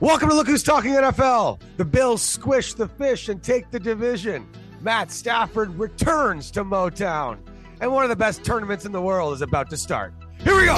[0.00, 1.58] Welcome to Look Who's Talking NFL.
[1.78, 4.46] The Bills squish the fish and take the division.
[4.82, 7.38] Matt Stafford returns to Motown.
[7.80, 10.12] And one of the best tournaments in the world is about to start.
[10.40, 10.74] Here we go.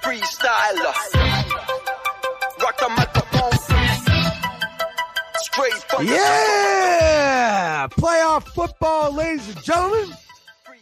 [0.00, 0.94] freestyler.
[2.62, 3.52] Rock the microphone.
[5.36, 7.86] Straight from Yeah!
[7.88, 10.08] Playoff football, ladies and gentlemen.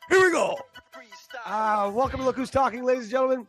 [0.08, 0.56] Here we go.
[1.44, 3.46] Uh, welcome to Look Who's Talking, ladies and gentlemen.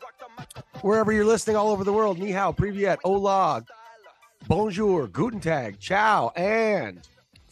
[0.83, 3.65] Wherever you're listening all over the world, ni hao, privyet, olag,
[4.49, 6.99] bonjour, guten tag, ciao, and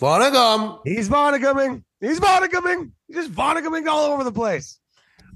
[0.02, 0.82] Vonagum.
[0.84, 1.82] he's Vonnegumming.
[2.02, 2.92] He's Vonnegumming.
[3.08, 4.80] He's just Vonnegumming all over the place.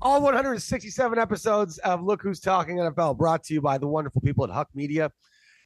[0.01, 4.43] All 167 episodes of Look Who's Talking NFL brought to you by the wonderful people
[4.43, 5.09] at Huck Media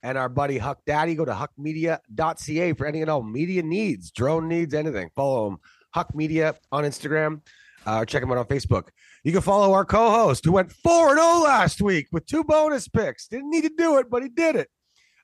[0.03, 1.16] and our buddy Huck Daddy.
[1.16, 5.09] Go to huckmedia.ca for any and all media needs, drone needs, anything.
[5.16, 5.58] Follow him,
[5.95, 7.41] Huck Media on Instagram,
[7.88, 8.89] uh, check him out on Facebook.
[9.23, 13.28] You can follow our co-host who went 4 0 last week with two bonus picks.
[13.28, 14.70] Didn't need to do it, but he did it.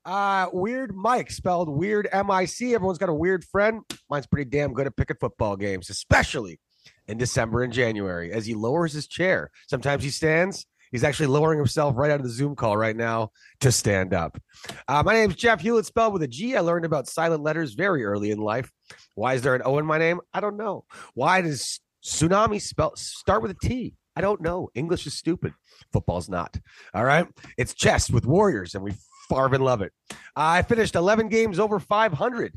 [0.03, 2.75] Uh, weird Mike spelled weird M-I-C.
[2.75, 3.81] Everyone's got a weird friend.
[4.09, 6.59] Mine's pretty damn good at picking football games, especially
[7.07, 9.49] in December and January as he lowers his chair.
[9.67, 10.65] Sometimes he stands.
[10.91, 14.39] He's actually lowering himself right out of the Zoom call right now to stand up.
[14.87, 16.55] Uh, my name's Jeff Hewlett, spelled with a G.
[16.55, 18.71] I learned about silent letters very early in life.
[19.15, 20.21] Why is there an O in my name?
[20.33, 20.85] I don't know.
[21.13, 23.95] Why does tsunami spell start with a T?
[24.15, 24.69] I don't know.
[24.75, 25.53] English is stupid.
[25.91, 26.57] Football's not.
[26.93, 27.27] All right.
[27.57, 28.93] It's chess with Warriors, and we
[29.27, 29.91] farve and love it.
[30.35, 32.53] I finished 11 games over 500,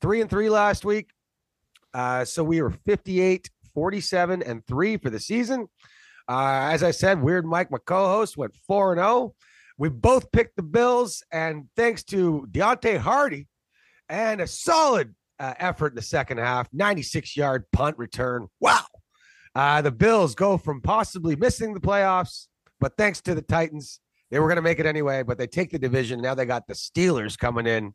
[0.00, 1.10] three and three last week.
[1.94, 5.68] Uh, so we were 58, 47, and three for the season.
[6.28, 9.34] Uh, as I said, Weird Mike, my co host, went 4 and 0.
[9.78, 13.46] We both picked the Bills, and thanks to Deonte Harty
[14.08, 18.48] and a solid uh, effort in the second half, 96 yard punt return.
[18.60, 18.84] Wow.
[19.54, 22.46] Uh, the Bills go from possibly missing the playoffs,
[22.78, 25.70] but thanks to the Titans, they were going to make it anyway, but they take
[25.70, 26.20] the division.
[26.20, 27.94] Now they got the Steelers coming in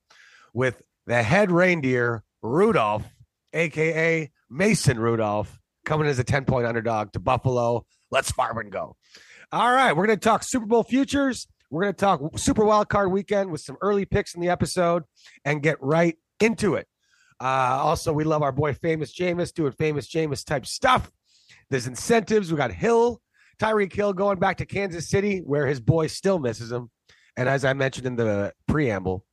[0.54, 3.06] with the head reindeer, Rudolph,
[3.54, 7.86] aka Mason Rudolph, coming as a 10 point underdog to Buffalo.
[8.10, 8.96] Let's farm and go.
[9.52, 11.48] All right, we're going to talk Super Bowl futures.
[11.70, 15.04] We're going to talk Super Wild Card weekend with some early picks in the episode
[15.46, 16.88] and get right into it.
[17.42, 21.12] Uh, also, we love our boy Famous Jameis doing Famous Jameis type stuff.
[21.72, 22.52] There's incentives.
[22.52, 23.20] We got Hill,
[23.60, 26.92] Tyreek Hill going back to Kansas City, where his boy still misses him.
[27.36, 29.26] And as I mentioned in the preamble,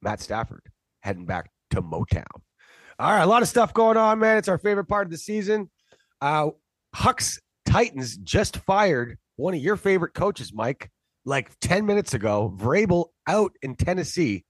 [0.00, 0.62] Matt Stafford
[1.00, 2.24] heading back to Motown.
[3.00, 4.36] All right, a lot of stuff going on, man.
[4.36, 5.70] It's our favorite part of the season.
[6.20, 6.50] Uh,
[6.94, 10.90] Huck's Titans just fired one of your favorite coaches, Mike,
[11.24, 12.54] like 10 minutes ago.
[12.56, 14.44] Vrabel out in Tennessee.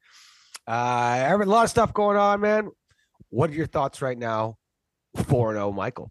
[0.66, 2.70] Uh, a lot of stuff going on, man.
[3.30, 4.56] What are your thoughts right now?
[5.24, 6.10] 4 0, Michael.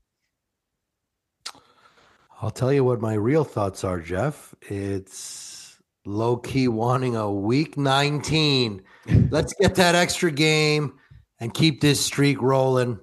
[2.41, 4.53] I'll tell you what my real thoughts are, Jeff.
[4.61, 8.81] It's low key wanting a week 19.
[9.29, 10.99] Let's get that extra game
[11.39, 12.99] and keep this streak rolling.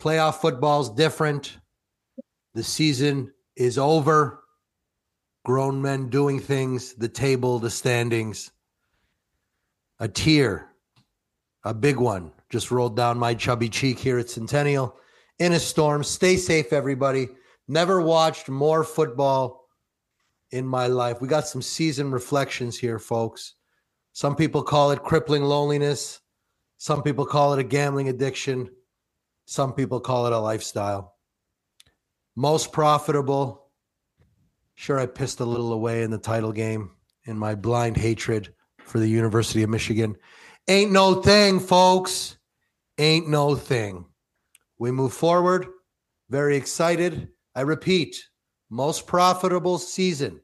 [0.00, 1.58] Playoff football's different.
[2.54, 4.42] The season is over.
[5.44, 8.52] Grown men doing things, the table, the standings.
[9.98, 10.71] A tear,
[11.64, 14.96] a big one, just rolled down my chubby cheek here at Centennial
[15.38, 16.02] in a storm.
[16.04, 17.28] Stay safe, everybody.
[17.68, 19.68] Never watched more football
[20.50, 21.20] in my life.
[21.20, 23.54] We got some season reflections here, folks.
[24.12, 26.20] Some people call it crippling loneliness.
[26.78, 28.68] Some people call it a gambling addiction.
[29.46, 31.14] Some people call it a lifestyle.
[32.36, 33.68] Most profitable.
[34.74, 36.90] Sure, I pissed a little away in the title game
[37.24, 38.52] in my blind hatred
[38.84, 40.16] for the University of Michigan.
[40.68, 42.36] Ain't no thing, folks.
[42.98, 44.04] Ain't no thing.
[44.78, 45.66] We move forward.
[46.30, 47.28] Very excited.
[47.54, 48.16] I repeat,
[48.70, 50.40] most profitable season,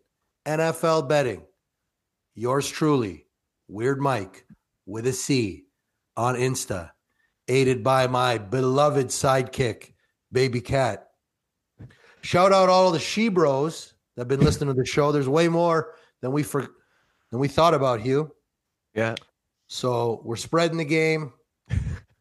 [0.46, 1.46] NFL betting.
[2.34, 3.26] Yours truly,
[3.68, 4.44] Weird Mike
[4.86, 5.64] with a C
[6.16, 6.90] on Insta,
[7.46, 9.92] aided by my beloved sidekick,
[10.32, 11.08] Baby Cat.
[12.22, 15.12] Shout out all the she bros that have been listening to the show.
[15.12, 16.68] There's way more than we for,
[17.30, 18.32] than we thought about, Hugh.
[18.94, 19.14] Yeah.
[19.68, 21.32] So we're spreading the game.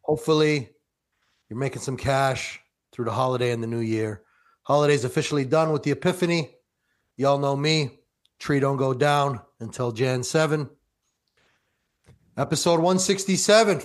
[0.02, 0.70] Hopefully,
[1.48, 2.60] you're making some cash
[2.92, 4.22] through the holiday and the new year.
[4.62, 6.50] Holiday's officially done with the Epiphany.
[7.16, 7.98] Y'all know me.
[8.38, 10.68] Tree don't go down until Jan 7.
[12.36, 13.82] Episode 167.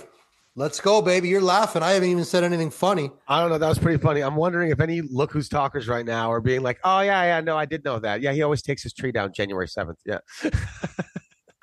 [0.56, 1.28] Let's go, baby.
[1.28, 1.82] You're laughing.
[1.82, 3.10] I haven't even said anything funny.
[3.26, 3.58] I don't know.
[3.58, 4.20] That was pretty funny.
[4.20, 7.40] I'm wondering if any look who's talkers right now are being like, oh, yeah, yeah,
[7.40, 8.20] no, I did know that.
[8.20, 9.96] Yeah, he always takes his tree down January 7th.
[10.04, 10.20] Yeah.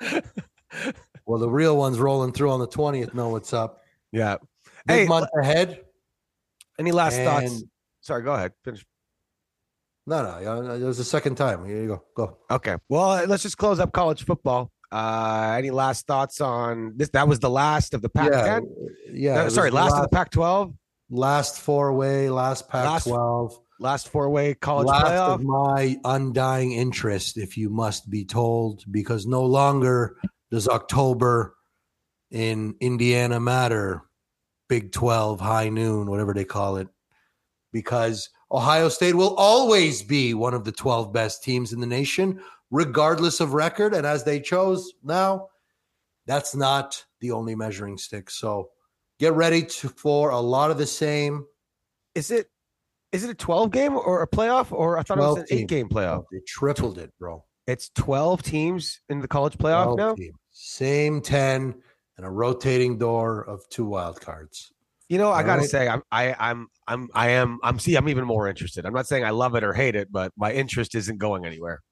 [1.32, 3.80] Well, the real ones rolling through on the 20th know what's up.
[4.12, 4.36] yeah.
[4.86, 5.80] Big Hey, month ahead.
[6.78, 7.64] Any last thoughts?
[8.02, 8.52] Sorry, go ahead.
[8.64, 8.84] Finish.
[10.06, 11.64] No, no, it was the second time.
[11.64, 12.02] Here you go.
[12.14, 12.36] Go.
[12.50, 12.76] Okay.
[12.90, 14.70] Well, uh, let's just close up college football.
[14.90, 17.08] Uh, any last thoughts on this?
[17.14, 18.76] That was the last of the Pac yeah, 10.
[19.14, 19.34] yeah.
[19.44, 20.74] No, sorry, the last, of the Pac 12,
[21.08, 25.34] last four way, last Pac Last- twelve, last four way college last playoff.
[25.36, 30.16] of my undying interest, if you must be told, because no longer
[30.52, 31.56] does October
[32.30, 34.02] in Indiana matter.
[34.68, 36.88] Big Twelve, high noon, whatever they call it,
[37.72, 42.40] because Ohio State will always be one of the twelve best teams in the nation,
[42.70, 43.94] regardless of record.
[43.94, 45.48] And as they chose now,
[46.26, 48.30] that's not the only measuring stick.
[48.30, 48.70] So
[49.18, 51.46] get ready to, for a lot of the same.
[52.14, 52.48] Is it
[53.10, 54.72] is it a 12 game or a playoff?
[54.72, 56.24] Or I thought it was 12 an eight game playoff.
[56.32, 57.44] They tripled it, bro.
[57.66, 60.14] It's 12 teams in the college playoff now.
[60.14, 60.34] teams.
[60.64, 61.74] Same 10
[62.18, 64.72] and a rotating door of two wild cards.
[65.08, 65.68] You know, I gotta right.
[65.68, 67.80] say, I'm, I, I'm, I'm, I am, I'm.
[67.80, 68.86] See, I'm even more interested.
[68.86, 71.82] I'm not saying I love it or hate it, but my interest isn't going anywhere.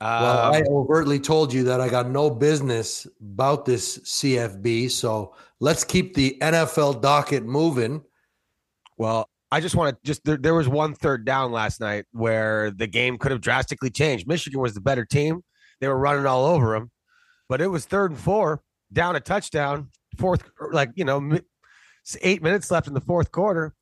[0.00, 4.90] Well, Um, I overtly told you that I got no business about this CFB.
[4.90, 8.02] So let's keep the NFL docket moving.
[8.96, 12.70] Well, I just want to just there, there was one third down last night where
[12.70, 14.26] the game could have drastically changed.
[14.26, 15.42] Michigan was the better team.
[15.80, 16.90] They were running all over them,
[17.54, 18.60] but it was third and four,
[18.92, 20.42] down a touchdown, fourth
[20.72, 21.38] like you know
[22.20, 23.76] eight minutes left in the fourth quarter,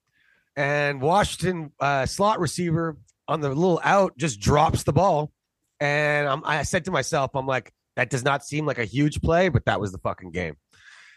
[0.54, 5.32] and Washington uh, slot receiver on the little out just drops the ball,
[5.80, 9.22] and I'm, I said to myself, I'm like, that does not seem like a huge
[9.22, 10.56] play, but that was the fucking game.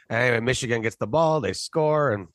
[0.09, 2.29] Anyway, Michigan gets the ball, they score, and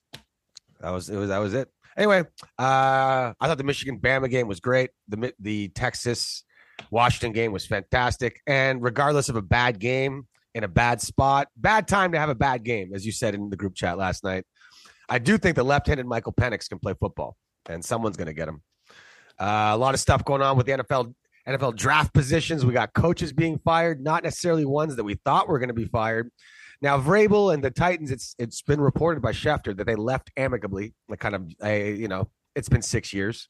[0.83, 1.17] that was it.
[1.17, 1.71] Was that was it?
[1.97, 2.25] Anyway,
[2.59, 4.91] uh, I thought the Michigan Bama game was great.
[5.09, 6.45] The the Texas
[6.91, 8.41] Washington game was fantastic.
[8.47, 12.35] And regardless of a bad game in a bad spot, bad time to have a
[12.35, 14.45] bad game, as you said in the group chat last night.
[15.09, 17.37] I do think the left-handed Michael Penix can play football,
[17.69, 18.63] and someone's going to get him.
[19.39, 21.15] Uh, a lot of stuff going on with the NFL
[21.49, 22.65] NFL draft positions.
[22.65, 25.87] We got coaches being fired, not necessarily ones that we thought were going to be
[25.87, 26.31] fired.
[26.83, 30.95] Now, Vrabel and the Titans, it's it's been reported by Schefter that they left amicably,
[31.09, 33.49] like kind of, a, you know, it's been six years.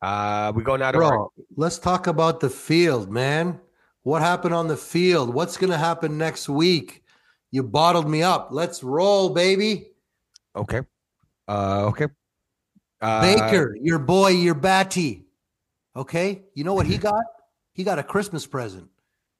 [0.00, 3.60] Uh, we go now to our, Bro, let's talk about the field, man.
[4.02, 5.34] What happened on the field?
[5.34, 7.02] What's going to happen next week?
[7.50, 8.48] You bottled me up.
[8.52, 9.88] Let's roll, baby.
[10.54, 10.82] okay,
[11.48, 12.06] uh, okay,
[13.00, 15.26] uh, Baker, your boy, your batty.
[15.94, 16.42] Okay.
[16.54, 17.24] You know what he got?
[17.72, 18.88] He got a Christmas present.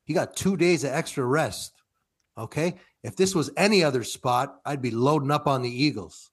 [0.05, 1.73] He got two days of extra rest.
[2.37, 2.77] Okay.
[3.03, 6.31] If this was any other spot, I'd be loading up on the Eagles.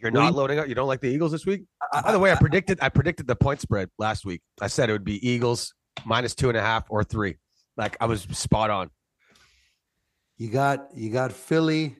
[0.00, 0.68] You're not loading up.
[0.68, 1.64] You don't like the Eagles this week.
[1.92, 4.40] By the way, I predicted I predicted the point spread last week.
[4.60, 5.74] I said it would be Eagles
[6.04, 7.36] minus two and a half or three.
[7.76, 8.90] Like I was spot on.
[10.38, 11.96] You got you got Philly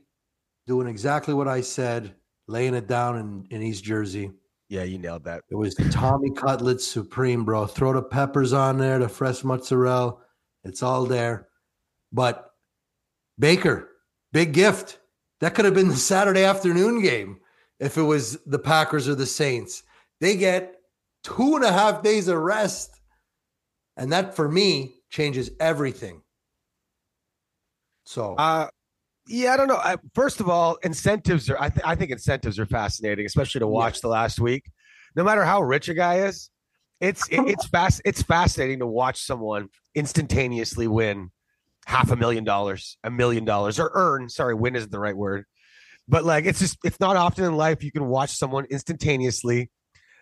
[0.66, 2.14] doing exactly what I said,
[2.46, 4.30] laying it down in, in East Jersey.
[4.68, 5.42] Yeah, you nailed that.
[5.50, 7.66] It was Tommy Cutlets Supreme, bro.
[7.66, 10.16] Throw the peppers on there, the fresh mozzarella.
[10.62, 11.48] It's all there.
[12.12, 12.52] But
[13.38, 13.88] Baker,
[14.32, 14.98] big gift.
[15.40, 17.40] That could have been the Saturday afternoon game
[17.80, 19.82] if it was the Packers or the Saints.
[20.20, 20.76] They get
[21.24, 23.00] two and a half days of rest.
[23.96, 26.22] And that for me changes everything.
[28.04, 28.68] So Uh,
[29.26, 29.76] yeah, I don't know.
[29.76, 31.60] I, first of all, incentives are.
[31.60, 34.70] I, th- I think incentives are fascinating, especially to watch the last week.
[35.14, 36.50] No matter how rich a guy is,
[37.00, 38.02] it's it, it's fast.
[38.04, 41.30] It's fascinating to watch someone instantaneously win
[41.86, 44.28] half a million dollars, a million dollars, or earn.
[44.28, 45.44] Sorry, win isn't the right word,
[46.10, 49.70] but like it's just it's not often in life you can watch someone instantaneously,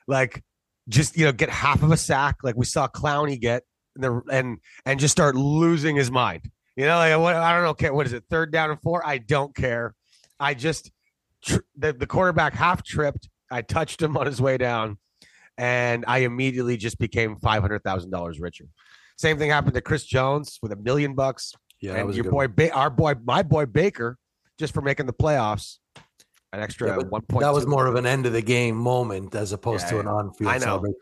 [0.06, 0.42] like
[0.88, 3.62] just you know get half of a sack, like we saw Clowney get,
[3.96, 6.50] and the, and and just start losing his mind.
[6.76, 7.92] You know, like what, I don't know.
[7.94, 8.24] What is it?
[8.30, 9.04] Third down and four.
[9.04, 9.94] I don't care.
[10.38, 10.90] I just
[11.44, 13.28] tr- the the quarterback half tripped.
[13.50, 14.98] I touched him on his way down,
[15.56, 18.66] and I immediately just became five hundred thousand dollars richer.
[19.16, 22.46] Same thing happened to Chris Jones with a million bucks, yeah, and was your boy,
[22.46, 24.16] ba- our boy, my boy Baker,
[24.58, 25.78] just for making the playoffs,
[26.52, 27.42] an extra Yeah, one point.
[27.42, 30.06] that was more of an end of the game moment as opposed Yeah, to an
[30.08, 30.64] on-field I know.
[30.64, 30.96] celebration.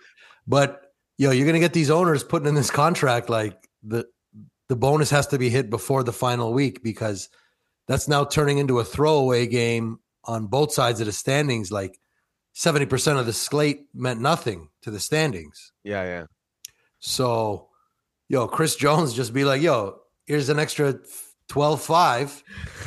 [0.46, 4.06] But yo, you're gonna get these owners putting in this contract like the
[4.68, 7.28] the bonus has to be hit before the final week because
[7.86, 11.70] that's now turning into a throwaway game on both sides of the standings.
[11.70, 11.98] Like
[12.52, 15.72] seventy percent of the slate meant nothing to the standings.
[15.84, 16.24] yeah, yeah.
[16.98, 17.68] So,
[18.28, 20.98] yo, Chris Jones just be like, yo, here's an extra
[21.48, 22.42] 12 5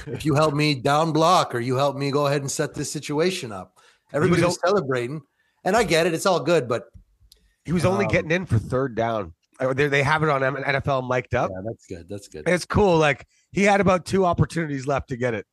[0.07, 2.91] if you help me down block or you help me go ahead and set this
[2.91, 3.77] situation up.
[4.13, 5.21] Everybody was celebrating.
[5.63, 6.13] And I get it.
[6.13, 6.67] It's all good.
[6.67, 6.85] But
[7.65, 9.33] He was only Um, getting in for third down.
[9.59, 11.51] Uh, They, have it on NFL mic'd up.
[11.53, 12.07] yeah, that's good.
[12.09, 12.43] That's good.
[12.45, 12.97] And it's cool.
[12.97, 15.45] Like he had about two opportunities left to get it,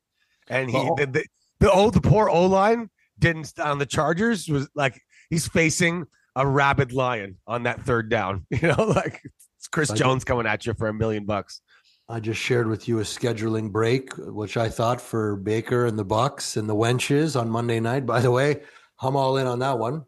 [0.48, 1.24] and he Well, the the,
[1.58, 6.46] the oh the poor O line didn't on the Chargers was like he's facing a
[6.46, 8.46] rabid lion on that third down.
[8.50, 9.22] You know, like
[9.58, 11.60] It's Chris Jones coming at you for a million bucks.
[12.08, 16.04] I just shared with you a scheduling break, which I thought for Baker and the
[16.04, 18.06] Bucks and the Wenches on Monday night.
[18.06, 18.62] By the way,
[19.00, 20.04] I'm all in on that one.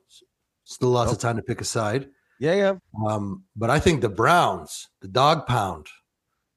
[0.63, 2.09] Still lots of time to pick a side.
[2.39, 2.75] Yeah, yeah.
[3.09, 5.89] Um, but I think the Browns, the dog pound,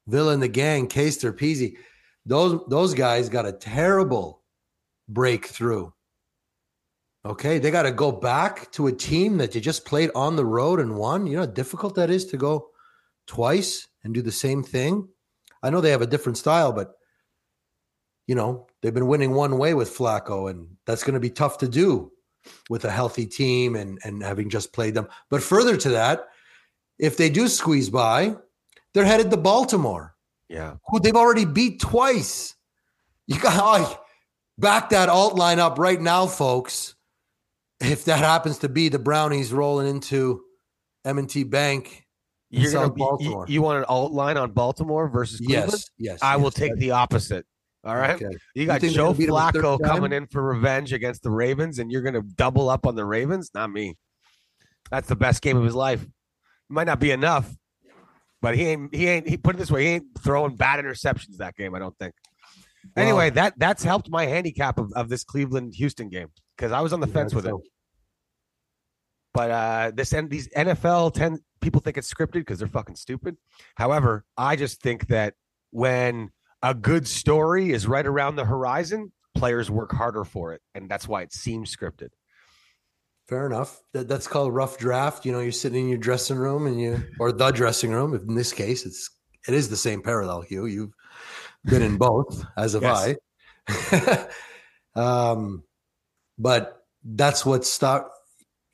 [0.08, 1.76] Villa and the gang, Caster, Peasy,
[2.26, 4.44] those those guys got a terrible
[5.10, 5.90] breakthrough.
[7.26, 10.46] Okay, they got to go back to a team that you just played on the
[10.46, 11.26] road and won.
[11.26, 12.70] You know how difficult that is to go
[13.26, 15.08] twice and do the same thing.
[15.64, 16.94] I know they have a different style, but
[18.28, 21.58] you know they've been winning one way with Flacco, and that's going to be tough
[21.60, 22.12] to do
[22.70, 25.08] with a healthy team and and having just played them.
[25.30, 26.28] But further to that,
[27.00, 28.36] if they do squeeze by,
[28.94, 30.16] they're headed to Baltimore,
[30.50, 30.76] Yeah.
[30.88, 32.56] who they've already beat twice.
[33.28, 34.04] You got
[34.58, 36.96] back that alt line up right now, folks.
[37.80, 40.44] If that happens to be the Brownies rolling into
[41.04, 42.01] M&T Bank,
[42.52, 45.72] You're gonna you, you want an alt line on Baltimore versus Cleveland?
[45.72, 47.46] yes, yes, I will take the opposite.
[47.84, 48.22] All right.
[48.22, 48.36] Okay.
[48.54, 51.24] You got they're Joe gonna beat 'em a third Flacco coming in for revenge against
[51.24, 53.50] the Ravens, and you're going to double up on the Ravens?
[53.56, 53.98] Not me.
[54.92, 56.06] That's the best game of his life.
[56.70, 57.50] Might not be enough,
[58.42, 58.94] but he ain't.
[58.94, 59.28] He ain't.
[59.28, 61.74] He put it this way: he ain't throwing bad interceptions that game.
[61.74, 62.14] I don't think.
[62.98, 66.28] Anyway, that that's helped my handicap of, of this Cleveland Houston game
[66.58, 67.54] because I was on the fence with it.
[69.34, 73.38] But uh, this and these NFL ten people think it's scripted because they're fucking stupid.
[73.76, 75.36] However, I just think that
[75.72, 80.90] when a good story is right around the horizon, players work harder for it, and
[80.90, 82.10] that's why it seems scripted.
[83.28, 83.80] Fair enough.
[83.94, 85.26] That, that's called rough draft.
[85.26, 88.14] You know, you're sitting in your dressing room and you, or the dressing room.
[88.14, 89.10] In this case, it's
[89.48, 90.42] it is the same parallel.
[90.42, 90.94] Hugh, you've
[91.66, 93.16] been in both, as have Yes.
[93.70, 94.28] I.
[95.00, 95.64] um,
[96.38, 98.08] but that's what start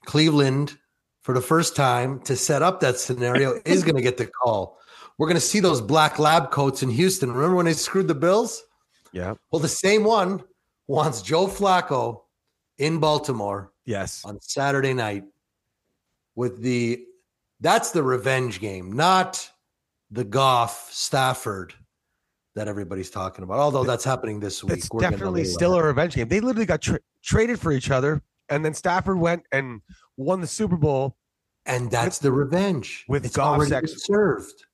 [0.07, 0.75] Cleveland
[1.21, 4.79] for the first time to set up that scenario is going to get the call.
[5.19, 7.31] We're going to see those black lab coats in Houston.
[7.31, 8.63] Remember when they screwed the Bills?
[9.11, 9.35] Yeah.
[9.51, 10.43] Well, the same one
[10.87, 12.21] wants Joe Flacco
[12.77, 14.23] in Baltimore Yes.
[14.25, 15.23] on Saturday night
[16.35, 17.03] with the
[17.59, 19.49] that's the revenge game, not
[20.11, 21.73] the Goff Stafford
[22.55, 23.59] that everybody's talking about.
[23.59, 24.77] Although that's happening this week.
[24.77, 26.27] It's We're definitely still a revenge game.
[26.27, 29.81] They literally got tra- traded for each other, and then Stafford went and
[30.15, 31.15] won the Super Bowl.
[31.65, 34.65] and that's the revenge with it's Goff's already ex- served.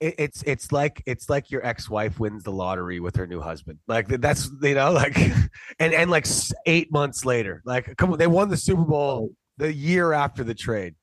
[0.00, 3.78] It, it's it's like it's like your ex-wife wins the lottery with her new husband.
[3.88, 5.16] Like that's you know like,
[5.78, 6.26] and and like
[6.66, 9.36] eight months later, like come on, they won the Super Bowl oh.
[9.58, 10.94] the year after the trade.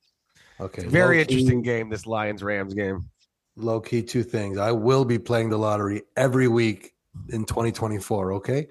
[0.60, 3.10] Okay, Very interesting game, this Lions Rams game.
[3.56, 4.58] Low key, two things.
[4.58, 6.94] I will be playing the lottery every week
[7.30, 8.34] in 2024.
[8.34, 8.68] Okay,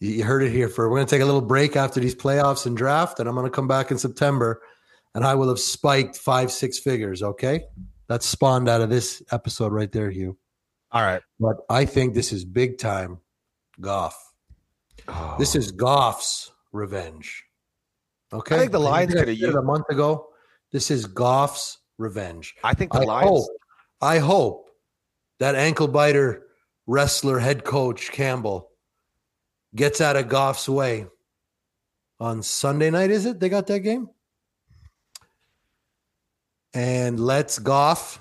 [0.00, 0.68] you heard it here.
[0.68, 3.34] For we're going to take a little break after these playoffs and draft, and I'm
[3.34, 4.60] going to come back in September,
[5.14, 7.22] and I will have spiked five, six figures.
[7.22, 7.62] Okay,
[8.08, 10.36] that's spawned out of this episode right there, Hugh.
[10.92, 13.18] All right, But I think this is big time,
[13.80, 14.16] Goff.
[15.08, 15.34] Oh.
[15.40, 17.44] This is Goff's revenge.
[18.32, 20.28] Okay, I think the Lions I coulda used- a month ago.
[20.70, 22.54] This is Goff's revenge.
[22.62, 23.28] I think the I Lions.
[23.30, 23.46] hope,
[24.00, 24.70] I hope
[25.40, 26.46] that ankle biter
[26.86, 28.70] wrestler head coach Campbell
[29.74, 31.06] gets out of Goff's way
[32.20, 33.10] on Sunday night.
[33.10, 33.40] Is it?
[33.40, 34.08] They got that game?
[36.72, 38.20] And lets Goff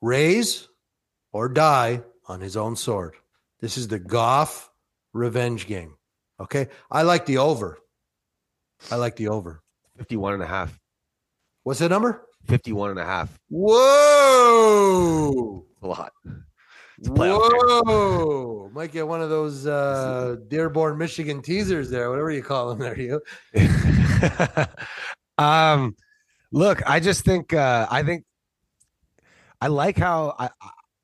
[0.00, 0.68] raise
[1.32, 3.14] or die on his own sword.
[3.60, 4.70] This is the Goff
[5.12, 5.96] revenge game.
[6.38, 6.68] Okay.
[6.90, 7.78] I like the over.
[8.90, 9.62] I like the over.
[9.96, 10.78] 51 and a half.
[11.62, 12.26] What's the number?
[12.46, 13.38] 51 and a half.
[13.48, 14.44] Whoa.
[15.82, 16.12] A lot.
[17.06, 18.70] Whoa.
[18.72, 22.98] Might get one of those uh, Dearborn, Michigan teasers there, whatever you call them there,
[22.98, 23.20] you.
[25.38, 25.96] um
[26.52, 28.24] look i just think uh i think
[29.60, 30.48] i like how i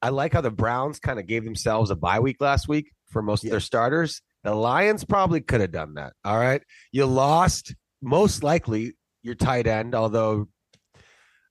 [0.01, 3.23] I- like how the browns kind of gave themselves a bye week last week for
[3.23, 3.51] most of Yeah.
[3.55, 8.95] their starters the lions probably could have done that all right you lost most likely
[9.23, 10.47] your tight end although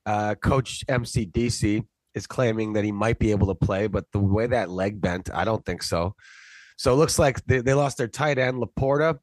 [0.05, 1.83] uh coach mcdc
[2.15, 5.29] is claiming that he might be able to play but the way that leg bent
[5.33, 6.15] i don't think so
[6.77, 9.19] so it looks like they, they lost their tight end laporta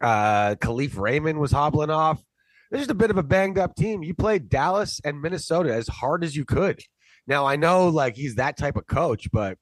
[0.00, 2.22] uh kalif raymond was hobbling off
[2.70, 4.02] they're just a bit of a banged up team.
[4.02, 6.80] You played Dallas and Minnesota as hard as you could.
[7.26, 9.58] Now I know like he's that type of coach, but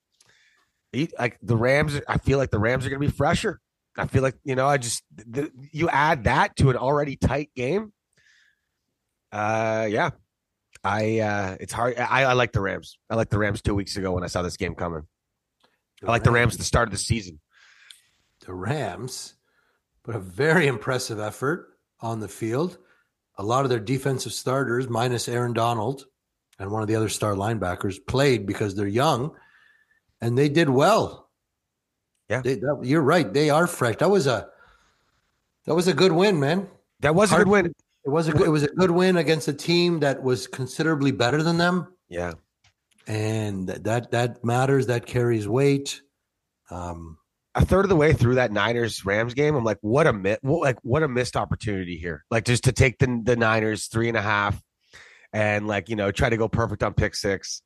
[0.92, 3.60] he, like the Rams, I feel like the Rams are going to be fresher.
[3.96, 7.50] I feel like you know, I just the, you add that to an already tight
[7.54, 7.92] game.
[9.32, 10.10] Uh, yeah,
[10.86, 11.98] I uh, it's hard.
[11.98, 12.98] I, I like the Rams.
[13.10, 15.02] I like the Rams two weeks ago when I saw this game coming.
[16.06, 17.40] I like the Rams at the start of the season.
[18.44, 19.34] The Rams
[20.04, 22.78] put a very impressive effort on the field.
[23.38, 26.04] A lot of their defensive starters, minus Aaron Donald,
[26.58, 29.34] and one of the other star linebackers played because they're young,
[30.20, 31.30] and they did well.
[32.30, 32.42] Yeah.
[32.42, 33.32] They, that, you're right.
[33.32, 33.96] They are fresh.
[33.96, 34.48] That was a
[35.64, 36.68] that was a good win, man.
[37.00, 37.72] That was a good win.
[38.06, 41.10] It was a good, it was a good win against a team that was considerably
[41.10, 42.34] better than them, Yeah.
[43.06, 44.86] and that that, matters.
[44.86, 46.02] That carries weight.
[46.70, 47.18] Um,
[47.54, 50.36] a third of the way through that Niners Rams game, I'm like, what a mi-
[50.42, 52.24] what, like what a missed opportunity here.
[52.30, 54.60] Like just to take the the Niners three and a half,
[55.32, 57.62] and like you know try to go perfect on pick six.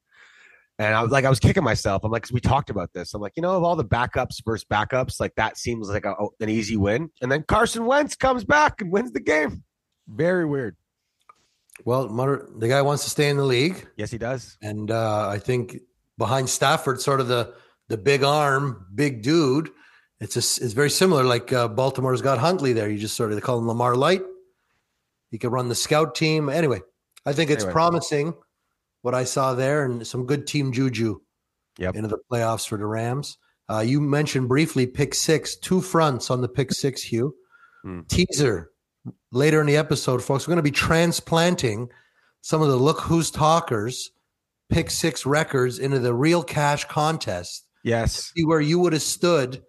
[0.79, 2.05] And I was like, I was kicking myself.
[2.05, 3.13] I'm like, 'cause we talked about this.
[3.13, 6.15] I'm like, you know, of all the backups versus backups, like that seems like a,
[6.41, 7.11] an easy win.
[7.21, 9.63] And then Carson Wentz comes back and wins the game.
[10.09, 10.76] Very weird.
[11.85, 13.87] well, Mutter, the guy wants to stay in the league.
[13.97, 14.57] Yes, he does.
[14.62, 15.78] And uh, I think
[16.19, 17.54] behind Stafford, sort of the
[17.88, 19.71] the big arm, big dude.
[20.21, 21.25] It's a, it's very similar.
[21.25, 22.90] Like uh, Baltimore's got Huntley there.
[22.90, 24.23] You just sort of they call him Lamar Light.
[25.30, 26.49] He could run the scout team.
[26.49, 26.80] Anyway,
[27.25, 27.73] I think it's Anyway.
[27.73, 28.35] promising
[29.02, 31.21] what I saw there and some good team juju
[31.78, 31.95] Yep.
[31.97, 33.38] into the playoffs for the Rams.
[33.71, 37.35] Uh, you mentioned briefly pick six, two fronts on the pick six, Hugh.
[37.83, 38.00] Hmm.
[38.09, 38.70] Teaser
[39.33, 40.47] later in the episode, folks.
[40.47, 41.88] We're going to be transplanting
[42.42, 44.12] some of the look who's talkers
[44.71, 47.66] pick six records into the real cash contest.
[47.83, 48.33] Yes.
[48.35, 49.62] See where you would have stood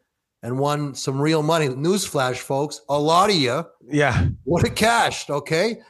[0.43, 1.67] and won some real money.
[1.67, 4.27] Newsflash, folks, a lot of you Yeah.
[4.43, 5.29] What a cashed.
[5.29, 5.81] Okay,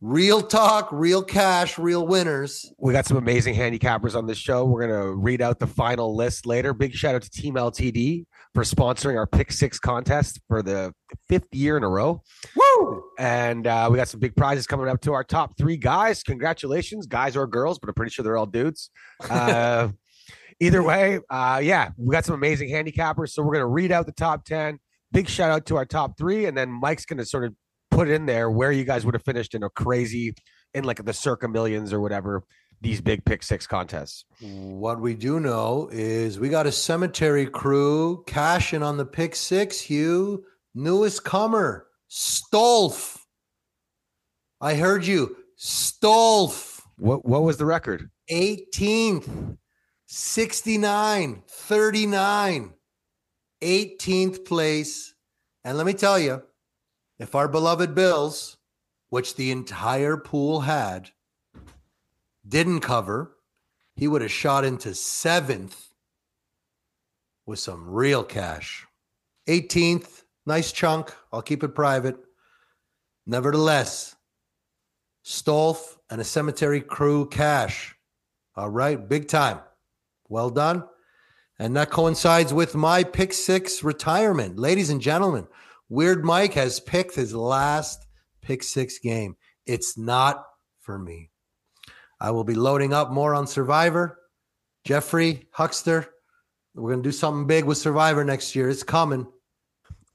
[0.00, 2.70] real talk, real cash, real winners.
[2.78, 4.64] We got some amazing handicappers on this show.
[4.64, 6.72] We're going to read out the final list later.
[6.72, 8.24] Big shout out to Team LTD
[8.54, 10.92] for sponsoring our Pick Six contest for the
[11.28, 12.22] fifth year in a row.
[12.56, 13.04] Woo!
[13.18, 16.22] And uh, we got some big prizes coming up to our top three guys.
[16.22, 18.90] Congratulations, guys or girls, but I'm pretty sure they're all dudes.
[19.30, 19.88] Uh,
[20.60, 23.30] either way, uh, yeah, we got some amazing handicappers.
[23.30, 24.78] So we're going to read out the top 10.
[25.12, 26.46] Big shout out to our top three.
[26.46, 27.54] And then Mike's going to sort of
[27.90, 30.34] put in there where you guys would have finished in a crazy,
[30.74, 32.42] in like the circa millions or whatever,
[32.80, 34.24] these big pick six contests.
[34.40, 39.80] What we do know is we got a cemetery crew cashing on the pick six,
[39.80, 40.44] Hugh.
[40.74, 43.18] Newest comer, Stolf.
[44.60, 45.36] I heard you.
[45.58, 46.82] Stolf.
[46.98, 48.10] What, what was the record?
[48.30, 49.56] 18th,
[50.06, 52.74] 69, 39,
[53.60, 55.14] 18th place.
[55.64, 56.42] And let me tell you,
[57.18, 58.56] if our beloved Bills,
[59.10, 61.10] which the entire pool had,
[62.48, 63.36] didn't cover,
[63.96, 65.88] he would have shot into seventh
[67.46, 68.86] with some real cash.
[69.48, 71.14] 18th, nice chunk.
[71.32, 72.16] I'll keep it private.
[73.26, 74.16] Nevertheless,
[75.24, 77.94] Stolf and a cemetery crew cash.
[78.56, 79.60] All right, big time.
[80.28, 80.84] Well done.
[81.58, 84.58] And that coincides with my pick six retirement.
[84.58, 85.48] Ladies and gentlemen,
[85.88, 88.06] Weird Mike has picked his last
[88.42, 89.36] pick six game.
[89.66, 90.44] It's not
[90.80, 91.30] for me.
[92.20, 94.18] I will be loading up more on Survivor.
[94.84, 96.08] Jeffrey, Huckster,
[96.74, 98.68] we're going to do something big with Survivor next year.
[98.68, 99.26] It's coming.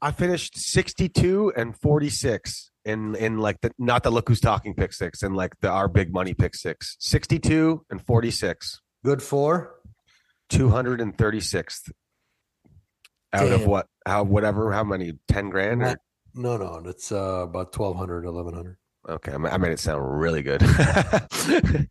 [0.02, 4.92] I finished 62 and 46 in in like the not the look who's talking pick
[4.92, 6.98] six and like the our big money pick six.
[7.00, 8.82] 62 and 46.
[9.06, 9.76] Good for.
[10.52, 11.92] 236th
[13.32, 15.98] out of what how whatever how many 10 grand or,
[16.36, 18.78] No, no, that's uh, about 1,200, 1,100.
[19.08, 20.64] Okay I made it sound really good.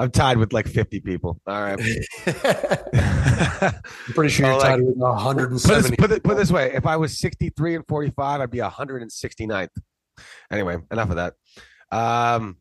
[0.00, 1.40] I'm tied with like 50 people.
[1.46, 1.78] All right.
[2.26, 3.74] I'm
[4.12, 4.98] pretty sure So, you're like, tied with
[5.62, 6.72] put, this, put, it, put this way.
[6.74, 9.68] If I was 63 and 45 I'd be 169th
[10.50, 11.34] anyway enough of that.
[11.92, 12.56] Um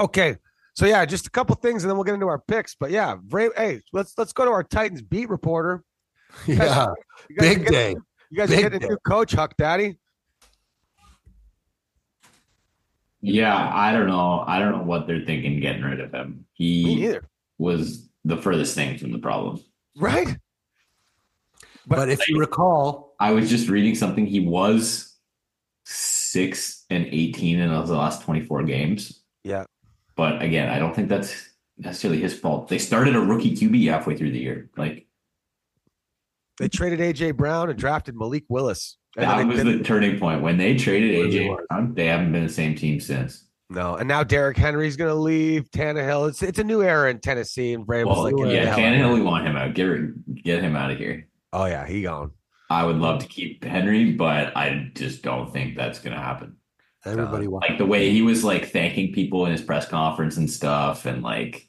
[0.00, 0.36] okay.
[0.74, 2.74] So yeah just a couple things and then we'll get into our picks.
[2.74, 5.82] But yeah Bra- hey let's let's go to our Titans beat reporter.
[6.46, 6.94] Yeah, guys are
[7.38, 7.94] big day.
[8.30, 9.98] You guys Big are getting a new coach, Huck Daddy.
[13.20, 14.44] Yeah, I don't know.
[14.46, 16.46] I don't know what they're thinking getting rid of him.
[16.52, 17.28] He neither.
[17.58, 19.60] was the furthest thing from the problem.
[19.96, 20.36] Right?
[21.86, 24.26] But if you recall, I was just reading something.
[24.26, 25.16] He was
[25.84, 29.22] six and 18 in the last 24 games.
[29.42, 29.64] Yeah.
[30.14, 32.68] But again, I don't think that's necessarily his fault.
[32.68, 34.68] They started a rookie QB halfway through the year.
[34.76, 35.06] Like
[36.58, 38.98] They traded AJ Brown and drafted Malik Willis.
[39.18, 40.42] And that was they the turning point.
[40.42, 41.66] When they traded Really AJ.
[41.68, 43.44] Brown, they haven't been the same team since.
[43.68, 45.70] no, and now Derrick Henry's going to leave.
[45.70, 46.28] Tannehill.
[46.28, 49.14] It's it's a new era in Tennessee, and Vrabel's Well, like, yeah, hell out Tannehill,
[49.14, 49.74] we want him out.
[49.74, 51.26] Get get him out of here.
[51.52, 52.30] Oh yeah, he gone.
[52.70, 56.56] I would love to keep Henry, but I just don't think that's going to happen.
[57.04, 57.68] everybody wants.
[57.68, 61.22] Like the way he was like thanking people in his press conference and stuff, and
[61.22, 61.66] like,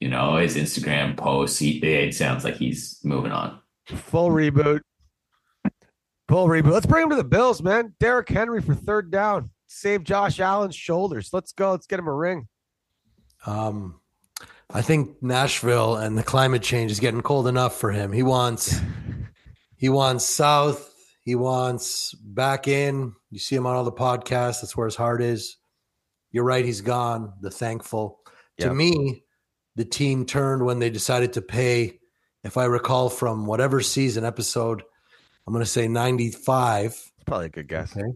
[0.00, 3.60] you know, his Instagram posts, he, it sounds like he's moving on.
[3.86, 4.80] Full reboot.
[6.28, 6.72] Full reboot.
[6.72, 7.94] Let's bring him to the Bills, man.
[8.00, 9.50] Derrick Henry for third down.
[9.66, 11.30] Save Josh Allen's shoulders.
[11.32, 11.72] Let's go.
[11.72, 12.48] Let's get him a ring.
[13.46, 14.00] Um,
[14.70, 18.12] I think Nashville and the climate change is getting cold enough for him.
[18.12, 18.80] He wants
[19.76, 20.90] he wants south.
[21.20, 23.14] He wants back in.
[23.30, 24.60] You see him on all the podcasts.
[24.60, 25.56] That's where his heart is.
[26.30, 26.64] You're right.
[26.64, 27.34] He's gone.
[27.40, 28.20] The thankful.
[28.58, 28.68] Yep.
[28.68, 29.24] To me,
[29.76, 31.98] the team turned when they decided to pay.
[32.42, 34.82] If I recall from whatever season episode,
[35.46, 36.84] I'm going to say 95.
[36.86, 37.96] It's probably a good guess.
[37.96, 38.06] Okay.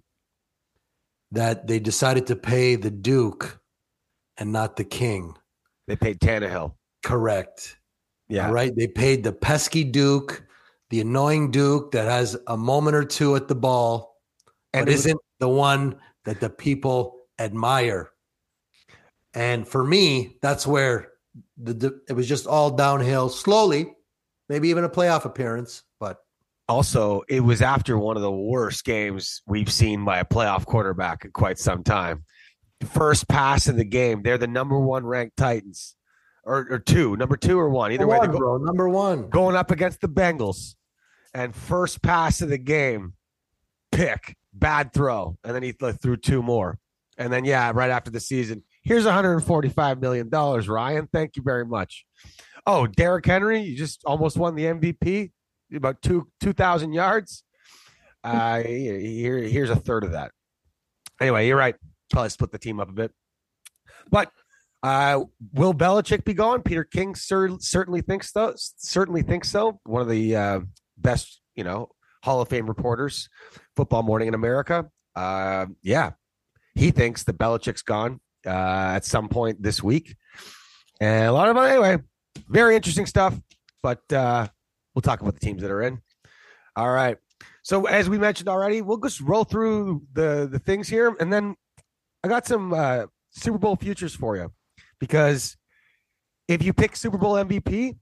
[1.32, 3.60] That they decided to pay the Duke
[4.38, 5.34] and not the King.
[5.86, 6.74] They paid Tannehill.
[7.02, 7.76] Correct.
[8.28, 8.46] Yeah.
[8.46, 8.74] All right.
[8.74, 10.44] They paid the pesky Duke,
[10.90, 14.16] the annoying Duke that has a moment or two at the ball,
[14.72, 18.10] And but was- isn't the one that the people admire.
[19.34, 21.12] And for me, that's where
[21.58, 23.94] the, the it was just all downhill slowly,
[24.48, 25.82] maybe even a playoff appearance,
[26.68, 31.24] Also, it was after one of the worst games we've seen by a playoff quarterback
[31.24, 32.24] in quite some time.
[32.84, 34.22] First pass of the game.
[34.22, 35.96] They're the number one ranked Titans,
[36.44, 37.90] or, or two, number two or one.
[37.92, 39.28] Either way, they're one, go- bro, number one.
[39.30, 40.74] going up against the Bengals.
[41.34, 43.14] And first pass of the game,
[43.92, 45.38] pick, bad throw.
[45.44, 46.78] And then he th- threw two more.
[47.18, 51.08] And then, yeah, right after the season, here's $145 million, Ryan.
[51.12, 52.04] Thank you very much.
[52.66, 55.32] Oh, Derrick Henry, you just almost won the MVP,
[55.74, 57.44] about two 2,000 yards.
[58.24, 60.32] Uh, here, here's a third of that.
[61.20, 61.76] Anyway, you're right.
[62.10, 63.12] Probably split the team up a bit.
[64.10, 64.30] But
[64.82, 66.62] uh, will Belichick be gone?
[66.62, 68.54] Peter King cer- certainly thinks so.
[68.56, 69.80] Certainly thinks so.
[69.84, 70.60] One of the uh,
[70.96, 71.90] best, you know,
[72.22, 73.28] Hall of Fame reporters,
[73.76, 74.88] Football Morning in America.
[75.16, 76.12] Uh, yeah,
[76.74, 78.50] he thinks that Belichick's gone uh,
[78.94, 80.16] at some point this week,
[81.00, 81.98] and a lot of anyway,
[82.48, 83.38] very interesting stuff.
[83.82, 84.48] But uh,
[84.98, 86.00] we'll talk about the teams that are in.
[86.74, 87.16] All right.
[87.62, 91.54] So as we mentioned already, we'll just roll through the the things here, and then
[92.24, 94.50] I got some uh, Super Bowl futures for you
[94.98, 95.56] because
[96.48, 97.96] if you pick Super Bowl MVP,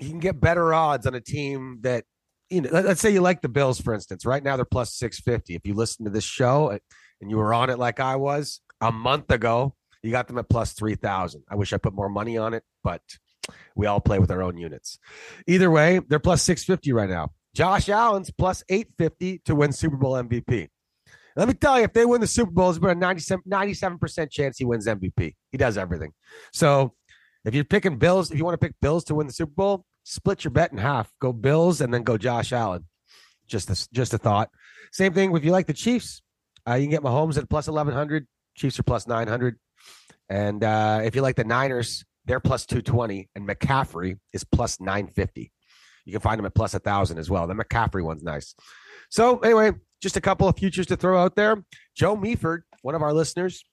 [0.00, 2.02] you can get better odds on a team that
[2.50, 2.70] you know.
[2.72, 4.26] let- Let's say you like the Bills, for instance.
[4.26, 5.54] Right now they're plus six fifty.
[5.54, 6.70] If you listen to this show
[7.20, 10.48] and you were on it like I was a month ago, you got them at
[10.48, 11.44] plus three thousand.
[11.48, 13.02] I wish I put more money on it, but
[13.76, 14.98] we all play with our own units.
[15.46, 17.32] Either way, they're plus six fifty right now.
[17.54, 20.68] Josh Allen's plus eight fifty to win Super Bowl MVP.
[21.36, 24.30] Let me tell you, if they win the Super Bowl, it's about a 97 percent
[24.32, 25.36] chance he wins MVP.
[25.52, 26.12] He does everything.
[26.52, 26.94] So
[27.44, 29.84] if you're picking Bills, if you want to pick Bills to win the Super Bowl,
[30.02, 31.12] split your bet in half.
[31.20, 32.86] Go Bills and then go Josh Allen.
[33.46, 34.50] Just a, just a thought.
[34.92, 36.22] Same thing if you like the Chiefs,
[36.68, 38.26] uh, you can get Mahomes at plus 1100.
[38.56, 39.56] Chiefs are plus 900.
[40.28, 45.50] And uh, if you like the Niners, they're plus 220, and McCaffrey is plus 950.
[46.04, 47.46] You can find them at plus 1,000 as well.
[47.46, 48.54] The McCaffrey one's nice.
[49.10, 51.64] So, anyway, just a couple of futures to throw out there.
[51.96, 53.64] Joe Meaford, one of our listeners,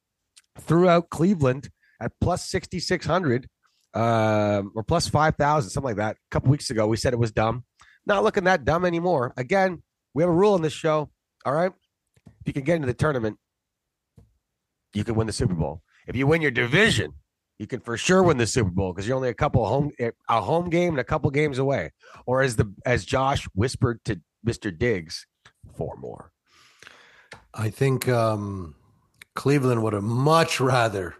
[0.60, 1.70] threw out Cleveland
[2.02, 3.48] at plus 6,600
[3.94, 6.16] um, or plus 5,000, something like that.
[6.16, 7.66] A couple weeks ago, we said it was dumb.
[8.06, 9.34] Not looking that dumb anymore.
[9.38, 11.10] Again, we have a rule in this show.
[11.46, 11.72] All right.
[12.26, 13.38] If you can get into the tournament,
[14.94, 15.82] you can win the Super Bowl.
[16.08, 17.14] If you win your division,
[17.60, 19.92] you can for sure win the Super Bowl because you're only a couple home
[20.30, 21.92] a home game and a couple games away.
[22.26, 24.78] Or as the as Josh whispered to Mr.
[24.78, 25.26] Diggs,
[25.76, 26.32] four more.
[27.54, 28.76] I think um,
[29.34, 31.16] Cleveland would have much rather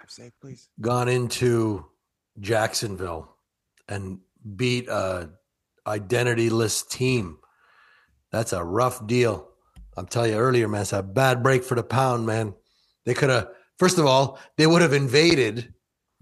[0.00, 0.68] Have safe, please.
[0.80, 1.84] gone into
[2.40, 3.36] Jacksonville
[3.88, 4.20] and
[4.56, 5.30] beat a
[5.86, 7.38] identityless team.
[8.32, 9.48] That's a rough deal.
[9.96, 12.54] I'm telling you earlier, man, it's a bad break for the pound, man.
[13.04, 15.72] They could have, first of all, they would have invaded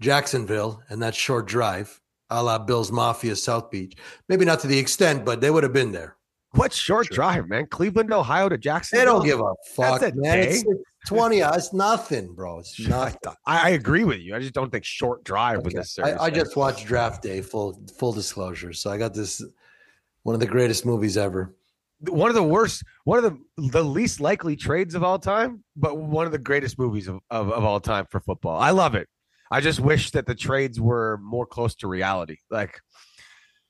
[0.01, 3.95] Jacksonville and that short drive, a la Bill's Mafia South Beach.
[4.29, 6.17] Maybe not to the extent, but they would have been there.
[6.55, 7.15] What short Sure.
[7.15, 7.65] drive, man?
[7.67, 9.05] Cleveland, Ohio to Jacksonville?
[9.05, 10.39] They don't give a fuck, That's a man.
[10.39, 11.55] It's, it's 20 hours.
[11.57, 12.59] It's nothing, bro.
[12.59, 13.17] It's I, nothing.
[13.47, 14.35] I agree with you.
[14.35, 15.77] I just don't think short drive was Okay.
[15.77, 16.11] necessary.
[16.13, 18.71] I, I just watched Draft Day, full full disclosure.
[18.73, 19.43] So I got this
[20.21, 21.55] one of the greatest movies ever.
[22.09, 25.97] One of the worst, one of the the least likely trades of all time, but
[25.97, 28.59] one of the greatest movies of, of, of all time for football.
[28.59, 29.07] I love it.
[29.51, 32.37] I just wish that the trades were more close to reality.
[32.49, 32.79] Like,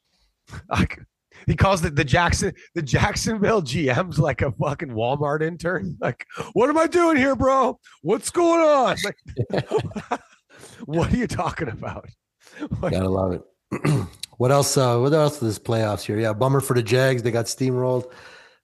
[0.69, 0.99] like
[1.47, 5.97] he calls it the Jackson the Jacksonville GM's like a fucking Walmart intern.
[6.03, 7.79] Like, what am I doing here, bro?
[8.01, 8.97] What's going on?
[9.03, 9.69] Like,
[10.85, 12.07] what are you talking about?
[12.81, 13.41] Like, Gotta love it.
[14.37, 14.75] what else?
[14.77, 16.19] Uh, what else is this playoffs here?
[16.19, 17.23] Yeah, bummer for the Jags.
[17.23, 18.11] They got steamrolled.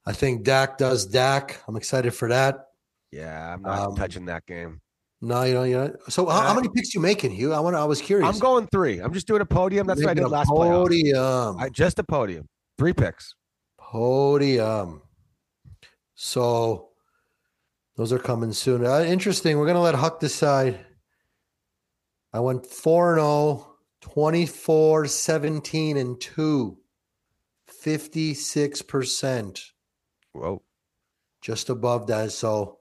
[0.06, 1.62] I think Dak does Dak.
[1.68, 2.68] I'm excited for that.
[3.12, 4.82] yeah, I'm not Um, touching that game.
[5.22, 5.96] No, you know, you know.
[6.08, 7.54] So how, how many picks you making, Hugh?
[7.54, 7.76] I want.
[7.76, 8.28] I was curious.
[8.34, 9.00] I'm going three.
[9.00, 9.86] I'm just doing a podium.
[9.86, 10.86] That's what I did last playoff.
[10.86, 11.58] podium.
[11.60, 12.48] I, just a podium.
[12.78, 13.36] Three picks.
[13.78, 15.02] Podium.
[16.16, 16.90] So
[17.98, 18.86] those are coming soon.
[18.86, 19.58] Uh, interesting.
[19.58, 20.80] We're gonna let Huck decide
[22.32, 23.69] I went 4 and 0,
[24.14, 26.78] 24, 17, and 2.
[27.84, 29.62] 56%,
[30.34, 30.62] Whoa.
[31.42, 32.32] just above that.
[32.32, 32.80] So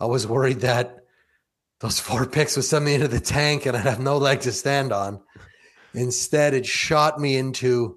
[0.00, 0.96] I was worried that
[1.80, 4.52] those four picks would send me into the tank and I'd have no leg to
[4.52, 5.20] stand on.
[5.92, 7.96] Instead, it shot me into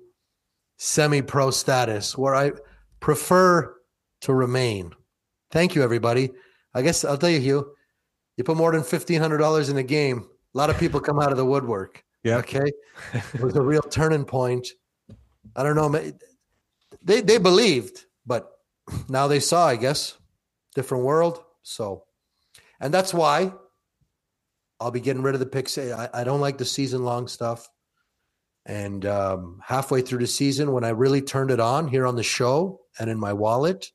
[0.78, 2.52] semi pro status where I
[3.00, 3.76] prefer
[4.22, 4.92] to remain.
[5.50, 6.32] Thank you, everybody.
[6.74, 7.72] I guess I'll tell you, Hugh,
[8.36, 11.38] you put more than $1,500 in a game, a lot of people come out of
[11.38, 12.04] the woodwork.
[12.28, 12.38] Yeah.
[12.38, 12.72] Okay.
[13.34, 14.68] It was a real turning point.
[15.56, 15.90] I don't know.
[17.02, 18.52] They, they believed, but
[19.08, 20.18] now they saw, I guess,
[20.76, 21.44] different world.
[21.64, 22.04] So,
[22.80, 23.54] and that's why
[24.80, 25.78] I'll be getting rid of the picks.
[25.78, 27.70] I, I don't like the season long stuff.
[28.66, 32.24] And um, halfway through the season, when I really turned it on here on the
[32.24, 33.92] show and in my wallet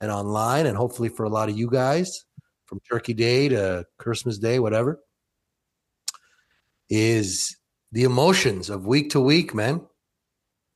[0.00, 2.24] and online, and hopefully for a lot of you guys
[2.64, 5.00] from Turkey Day to Christmas Day, whatever,
[6.90, 7.55] is
[7.92, 9.80] the emotions of week to week, man.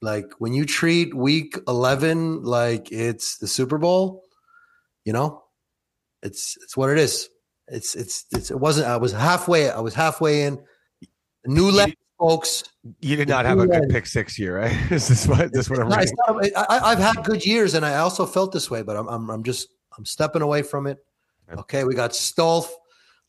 [0.02, 4.24] Like when you treat week 11 like it's the Super Bowl,
[5.04, 5.42] you know,
[6.22, 7.28] it's it's what it is.
[7.68, 10.58] It's it's, it's it wasn't I was halfway I was halfway in
[11.44, 12.64] new lens, folks.
[13.00, 14.76] You did not have a good pick six year, right?
[14.90, 16.52] is this what this what I'm reading?
[16.56, 19.42] I, I've had good years, and I also felt this way, but I'm, I'm, I'm
[19.42, 20.98] just, I'm stepping away from it.
[21.58, 22.68] Okay, we got Stolf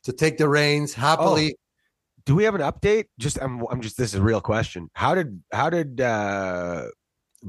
[0.03, 1.55] to take the reins happily.
[1.55, 1.60] Oh.
[2.25, 3.05] Do we have an update?
[3.19, 4.89] Just I'm I'm just this is a real question.
[4.93, 6.85] How did how did uh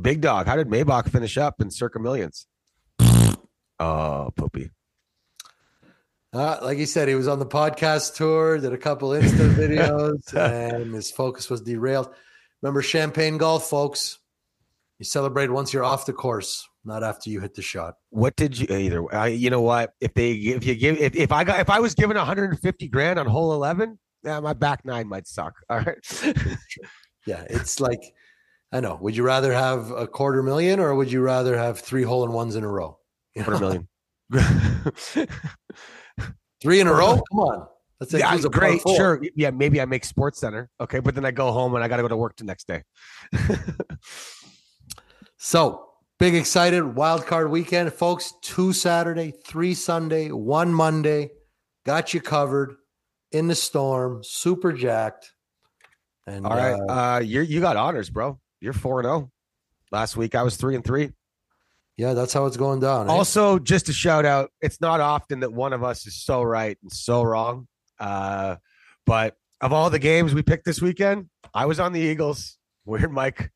[0.01, 2.47] Big Dog, how did Maybach finish up in circa millions?
[3.81, 4.71] Oh, poopy.
[6.33, 10.33] Uh, like he said, he was on the podcast tour, did a couple Insta videos,
[10.35, 12.09] and his focus was derailed.
[12.63, 14.21] Remember Champagne Golf, folks?
[15.01, 17.95] You celebrate once you're off the course, not after you hit the shot.
[18.11, 19.13] What did you either?
[19.13, 19.95] I, you know what?
[20.01, 23.19] If they if you give if, if I got if I was given 150 grand
[23.19, 25.55] on hole 11, yeah, my back nine might suck.
[25.71, 25.99] All right.
[27.27, 28.01] Yeah, it's like,
[28.73, 28.99] I know.
[29.01, 32.33] Would you rather have a quarter million or would you rather have three hole in
[32.33, 32.99] ones in a row?
[33.35, 33.89] You Quarter million.
[36.63, 37.21] Three in a row?
[37.31, 37.67] Come on.
[37.99, 38.83] That's yeah, a great.
[38.83, 39.23] Sure.
[39.37, 40.69] Yeah, maybe I make Sports Center.
[40.81, 42.67] Okay, but then I go home and I got to go to work the next
[42.67, 42.83] day.
[45.45, 45.89] So
[46.21, 48.33] big excited wild card weekend, folks.
[48.43, 51.33] Two Saturday, three Sunday, one Monday.
[51.85, 52.77] Got you covered
[53.33, 55.33] in the storm, super jacked.
[56.27, 56.75] And All right.
[56.89, 58.39] uh, Uh, you you got honors, bro.
[58.61, 59.31] You're four and zero.
[59.91, 61.11] Last week I was three and three.
[61.97, 63.09] yeah, that's how it's going down.
[63.09, 63.13] eh?
[63.13, 64.51] Also, just a shout out.
[64.61, 67.67] It's not often that one of us is so right and so wrong.
[67.99, 68.57] Uh,
[69.05, 72.57] but of all the games we picked this weekend, I was on the Eagles.
[72.85, 73.51] Weird Mike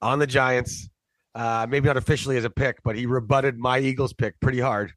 [0.00, 0.88] on the Giants.
[1.34, 4.92] Uh, maybe not officially as a pick, but he rebutted my Eagles pick pretty hard.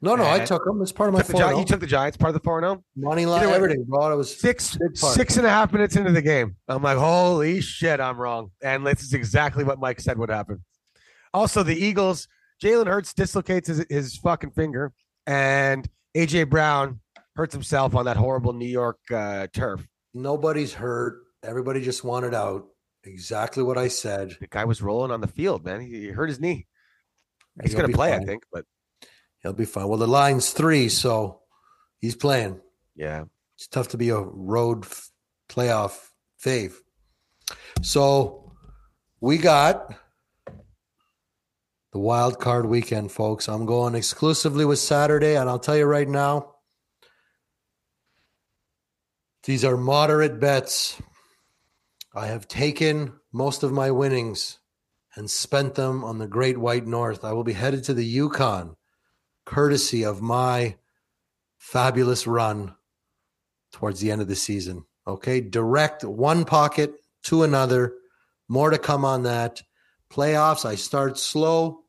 [0.00, 0.82] No, no, I took them.
[0.82, 1.40] It's part of my four.
[1.40, 3.84] Gi- you took the Giants, part of the four and money line, Either way- everything,
[3.88, 4.12] bro.
[4.12, 6.56] It was Six six and a half minutes into the game.
[6.68, 8.50] I'm like, holy shit, I'm wrong.
[8.62, 10.62] And this is exactly what Mike said would happen.
[11.32, 12.28] Also, the Eagles,
[12.62, 14.92] Jalen Hurts dislocates his, his fucking finger,
[15.26, 17.00] and AJ Brown
[17.34, 19.86] hurts himself on that horrible New York uh, turf.
[20.14, 21.22] nobody's hurt.
[21.42, 22.64] Everybody just wanted out.
[23.04, 24.36] Exactly what I said.
[24.40, 25.80] The guy was rolling on the field, man.
[25.80, 26.66] He, he hurt his knee.
[27.62, 28.42] He's going to play, I think.
[28.52, 28.64] But
[29.46, 29.86] He'll be fine.
[29.86, 31.38] Well, the line's three, so
[32.00, 32.60] he's playing.
[32.96, 35.12] yeah, It's tough to be a road f-
[35.48, 36.08] playoff
[36.44, 36.74] fave.
[37.80, 38.52] So
[39.20, 39.94] we got
[41.92, 43.46] the wild card weekend, folks.
[43.48, 46.56] I'm going exclusively with Saturday, and I'll tell you right now,
[49.44, 51.00] these are moderate bets.
[52.16, 54.58] I have taken most of my winnings
[55.14, 57.24] and spent them on the Great White North.
[57.24, 58.74] I will be headed to the Yukon,
[59.46, 60.76] courtesy of my
[61.56, 62.74] fabulous run
[63.72, 64.84] towards the end of the season.
[65.06, 65.40] Okay.
[65.40, 67.94] Direct one pocket to another.
[68.48, 69.62] More to come on that.
[70.10, 71.80] Playoffs, I start slow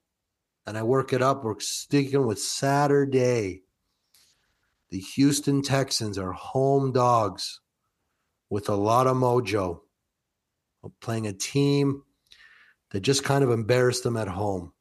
[0.65, 1.43] and I work it up.
[1.43, 3.63] We're sticking with Saturday.
[4.89, 7.59] The Houston Texans are home dogs
[8.49, 9.81] with a lot of mojo,
[11.01, 12.03] playing a team
[12.91, 14.71] that just kind of embarrassed them at home.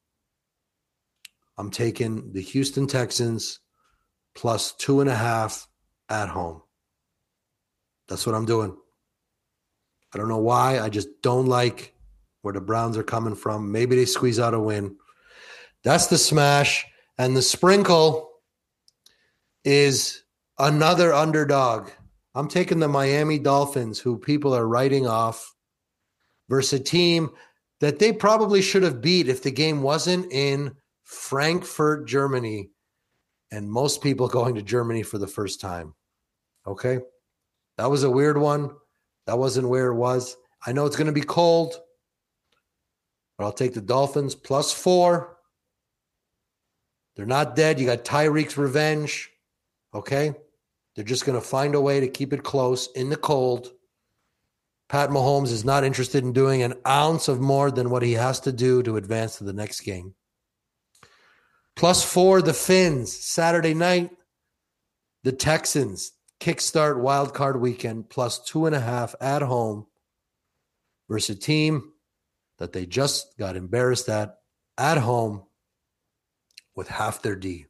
[1.59, 3.61] I'm taking the Houston Texans
[4.35, 5.67] plus two and a half
[6.09, 6.63] at home.
[8.09, 8.77] That's what I'm doing.
[10.15, 10.81] I don't know why.
[10.81, 11.95] I just don't like
[12.43, 13.73] where the Browns are coming from.
[13.73, 14.97] Maybe they squeeze out a win.
[15.83, 16.87] That's the smash.
[17.19, 18.31] And the sprinkle
[19.65, 20.23] is
[20.59, 21.91] another underdog.
[22.35, 25.55] I'm taking the Miami Dolphins, who people are writing off,
[26.49, 27.31] versus a team
[27.81, 30.75] that they probably should have beat if the game wasn't in
[31.07, 32.71] Frankfurt, Germany,
[33.53, 35.95] and most people going to Germany for the first time.
[36.67, 36.99] Okay.
[37.79, 38.71] That was a weird one.
[39.27, 40.37] That wasn't where it was.
[40.67, 41.75] I know it's going to be cold,
[43.39, 45.39] but I'll take the Dolphins plus four.
[47.15, 47.79] They're not dead.
[47.79, 49.31] You got Tyreek's revenge.
[49.95, 50.35] Okay.
[50.95, 53.71] They're just going to find a way to keep it close in the cold.
[54.89, 58.41] Pat Mahomes is not interested in doing an ounce of more than what he has
[58.41, 60.15] to do to advance to the next game.
[61.77, 64.11] Plus four, the Fins, Saturday night.
[65.25, 69.87] The Texans, kickstart wild card weekend, plus two and a half at home
[71.09, 71.93] versus a team
[72.59, 74.39] that they just got embarrassed at
[74.79, 75.43] at home
[76.77, 77.67] with half their D.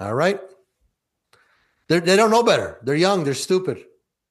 [0.00, 0.40] All right.
[1.88, 2.78] They're, they don't know better.
[2.82, 3.24] They're young.
[3.24, 3.84] They're stupid.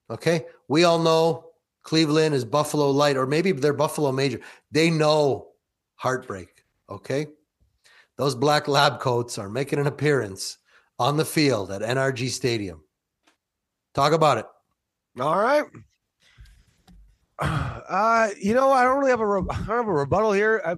[0.09, 0.45] Okay.
[0.67, 1.51] We all know
[1.83, 4.39] Cleveland is Buffalo light, or maybe they're Buffalo major.
[4.71, 5.49] They know
[5.95, 6.65] heartbreak.
[6.89, 7.27] Okay.
[8.17, 10.57] Those black lab coats are making an appearance
[10.99, 12.83] on the field at NRG Stadium.
[13.93, 14.45] Talk about it.
[15.19, 15.65] All right.
[17.89, 20.61] Uh, you know, I don't really have a re- I don't have a rebuttal here.
[20.65, 20.77] I,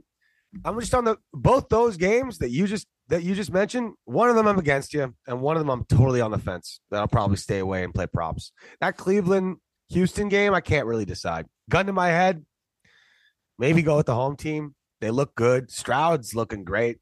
[0.65, 3.93] I'm just on the both those games that you just that you just mentioned.
[4.05, 6.81] One of them I'm against you, and one of them I'm totally on the fence.
[6.89, 8.51] That I'll probably stay away and play props.
[8.81, 9.57] That Cleveland
[9.89, 11.45] Houston game, I can't really decide.
[11.69, 12.43] Gun to my head,
[13.59, 14.73] maybe go with the home team.
[15.01, 15.69] They look good.
[15.69, 16.97] Stroud's looking great.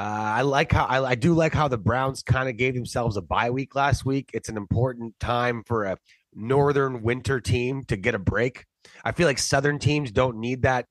[0.00, 3.18] Uh, I like how I, I do like how the Browns kind of gave themselves
[3.18, 4.30] a bye week last week.
[4.32, 5.98] It's an important time for a
[6.34, 8.64] northern winter team to get a break.
[9.04, 10.86] I feel like southern teams don't need that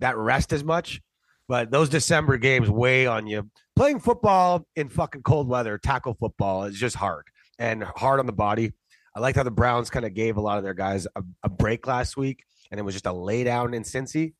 [0.00, 1.00] that rest as much,
[1.48, 3.48] but those December games weigh on you.
[3.76, 7.24] Playing football in fucking cold weather, tackle football is just hard
[7.58, 8.74] and hard on the body.
[9.16, 11.48] I liked how the Browns kind of gave a lot of their guys a, a
[11.48, 14.34] break last week, and it was just a lay down in Cincy.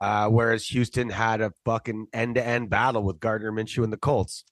[0.00, 3.96] Uh, whereas Houston had a fucking end to end battle with Gardner Minshew and the
[3.96, 4.44] Colts.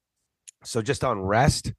[0.64, 1.72] So just on rest,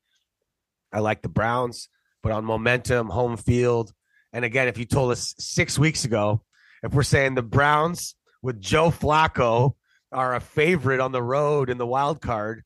[0.93, 1.89] I like the Browns,
[2.21, 3.91] but on momentum, home field.
[4.31, 6.43] And again, if you told us six weeks ago,
[6.83, 9.73] if we're saying the Browns with Joe Flacco
[10.11, 12.63] are a favorite on the road in the wild card,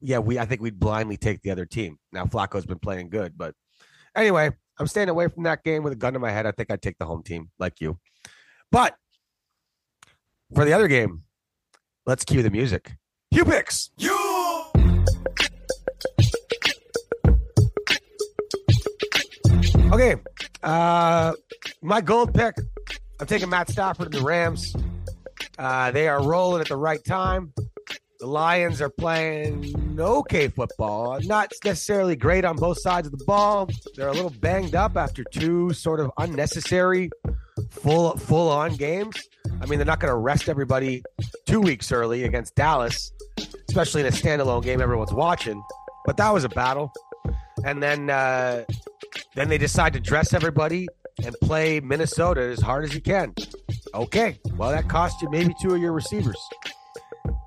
[0.00, 1.98] yeah, we I think we'd blindly take the other team.
[2.10, 3.54] Now Flacco's been playing good, but
[4.16, 6.46] anyway, I'm staying away from that game with a gun to my head.
[6.46, 7.98] I think I'd take the home team like you.
[8.72, 8.94] But
[10.54, 11.22] for the other game,
[12.06, 12.92] let's cue the music.
[13.30, 13.90] Hugh picks.
[19.92, 20.16] Okay.
[20.62, 21.32] Uh
[21.82, 22.54] my gold pick.
[23.20, 24.74] I'm taking Matt Stafford and the Rams.
[25.58, 27.52] Uh, they are rolling at the right time.
[28.18, 31.18] The Lions are playing okay football.
[31.22, 33.68] Not necessarily great on both sides of the ball.
[33.94, 37.10] They're a little banged up after two sort of unnecessary
[37.70, 39.16] full full on games.
[39.60, 41.02] I mean, they're not going to rest everybody
[41.46, 43.12] two weeks early against Dallas,
[43.68, 45.62] especially in a standalone game everyone's watching.
[46.06, 46.92] But that was a battle.
[47.64, 48.64] And then uh,
[49.34, 50.88] then they decide to dress everybody
[51.22, 53.34] and play Minnesota as hard as you can.
[53.94, 56.38] Okay, well that cost you maybe two of your receivers.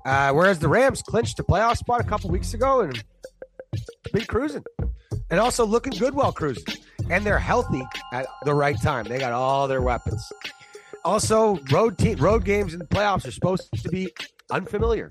[0.04, 3.02] Uh, whereas the Rams clinched a playoff spot a couple weeks ago and
[4.12, 4.62] been cruising,
[5.30, 6.76] and also looking good while cruising,
[7.10, 9.06] and they're healthy at the right time.
[9.06, 10.30] They got all their weapons.
[11.04, 14.12] Also, road team road games in the playoffs are supposed to be
[14.50, 15.08] unfamiliar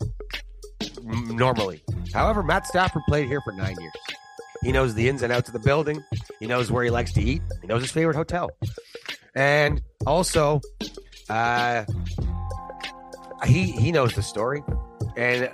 [1.04, 1.84] normally.
[2.14, 3.94] However, Matt Stafford played here for nine years.
[4.64, 6.04] He knows the ins and outs of the building.
[6.40, 7.42] He knows where he likes to eat.
[7.62, 8.50] He knows his favorite hotel.
[9.36, 10.62] And also,
[11.30, 11.86] uh,
[13.46, 14.64] he he knows the story.
[15.18, 15.50] And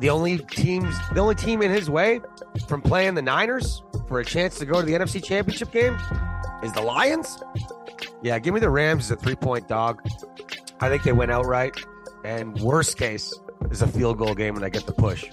[0.00, 2.20] the only teams, the only team in his way
[2.66, 5.96] from playing the Niners for a chance to go to the NFC Championship game
[6.62, 7.42] is the Lions.
[8.26, 10.04] Yeah, give me the Rams as a three point dog.
[10.80, 11.78] I think they went outright.
[12.24, 13.32] And worst case
[13.70, 15.24] is a field goal game and I get the push.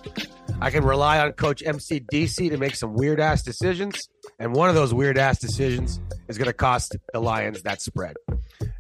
[0.62, 4.08] I can rely on Coach MCDC to make some weird ass decisions.
[4.38, 8.16] And one of those weird ass decisions is going to cost the Lions that spread.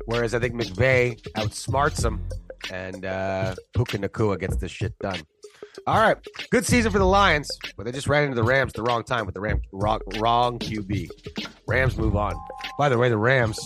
[0.06, 2.24] Whereas I think McVay outsmarts them
[2.72, 5.22] and uh, Puka Nacua gets this shit done.
[5.88, 6.18] All right,
[6.52, 9.26] good season for the Lions, but they just ran into the Rams the wrong time
[9.26, 11.10] with the Ram wrong, wrong QB.
[11.68, 12.36] Rams move on.
[12.78, 13.60] By the way, the Rams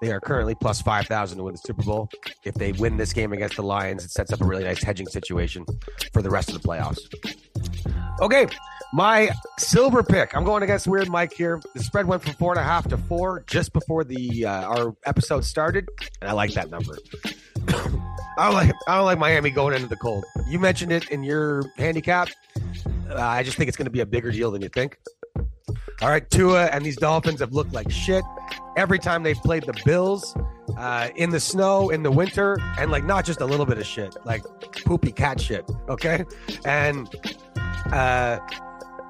[0.00, 2.08] they are currently plus five thousand to win the Super Bowl.
[2.44, 5.06] If they win this game against the Lions, it sets up a really nice hedging
[5.06, 5.64] situation
[6.12, 6.98] for the rest of the playoffs.
[8.20, 8.46] Okay,
[8.92, 10.36] my silver pick.
[10.36, 11.60] I'm going against Weird Mike here.
[11.74, 14.94] The spread went from four and a half to four just before the uh, our
[15.06, 15.88] episode started,
[16.20, 16.96] and I like that number.
[18.38, 20.24] I don't like I don't like Miami going into the cold.
[20.48, 22.28] You mentioned it in your handicap.
[23.10, 24.98] Uh, I just think it's going to be a bigger deal than you think.
[26.02, 28.24] All right, Tua and these Dolphins have looked like shit
[28.76, 30.34] every time they've played the Bills
[30.76, 33.86] uh, in the snow in the winter, and like not just a little bit of
[33.86, 34.42] shit, like
[34.84, 35.68] poopy cat shit.
[35.88, 36.24] Okay,
[36.64, 37.08] and
[37.92, 38.38] uh,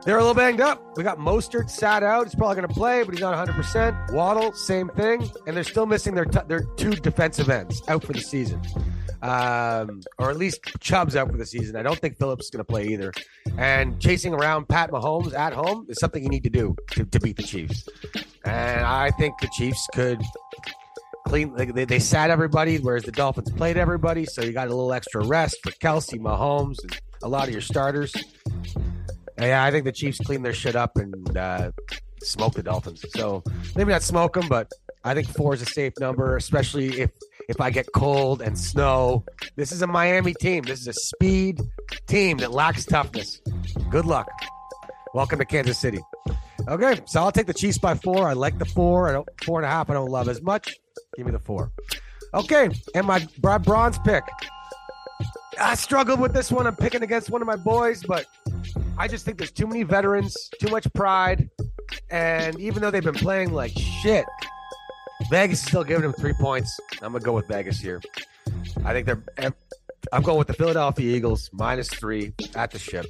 [0.04, 0.96] They're a little banged up.
[0.96, 2.26] We got Mostert sat out.
[2.26, 4.12] He's probably going to play, but he's not 100%.
[4.12, 5.30] Waddle, same thing.
[5.46, 8.62] And they're still missing their, t- their two defensive ends out for the season.
[9.22, 11.76] Um, or at least Chubb's out for the season.
[11.76, 13.12] I don't think Phillips is going to play either.
[13.58, 17.20] And chasing around Pat Mahomes at home is something you need to do to, to
[17.20, 17.86] beat the Chiefs.
[18.44, 20.22] And I think the Chiefs could
[21.26, 21.54] clean.
[21.54, 24.24] They, they sat everybody, whereas the Dolphins played everybody.
[24.24, 27.60] So you got a little extra rest for Kelce, Mahomes, and a lot of your
[27.60, 28.14] starters.
[29.40, 31.72] Yeah, I think the Chiefs clean their shit up and uh,
[32.22, 33.04] smoke the Dolphins.
[33.10, 33.42] So
[33.74, 34.70] maybe not smoke them, but
[35.02, 37.10] I think four is a safe number, especially if
[37.48, 39.24] if I get cold and snow.
[39.56, 40.64] This is a Miami team.
[40.64, 41.60] This is a speed
[42.06, 43.40] team that lacks toughness.
[43.88, 44.30] Good luck.
[45.14, 46.00] Welcome to Kansas City.
[46.68, 48.28] Okay, so I'll take the Chiefs by four.
[48.28, 49.08] I like the four.
[49.08, 49.88] I don't four and a half.
[49.88, 50.76] I don't love as much.
[51.16, 51.72] Give me the four.
[52.34, 54.22] Okay, and my bronze pick.
[55.58, 56.66] I struggled with this one.
[56.66, 58.26] I'm picking against one of my boys, but
[59.00, 61.48] I just think there's too many veterans, too much pride,
[62.10, 64.26] and even though they've been playing like shit,
[65.30, 66.78] Vegas is still giving them three points.
[67.00, 68.02] I'm gonna go with Vegas here.
[68.84, 69.22] I think they're.
[70.12, 73.06] I'm going with the Philadelphia Eagles minus three at the ship.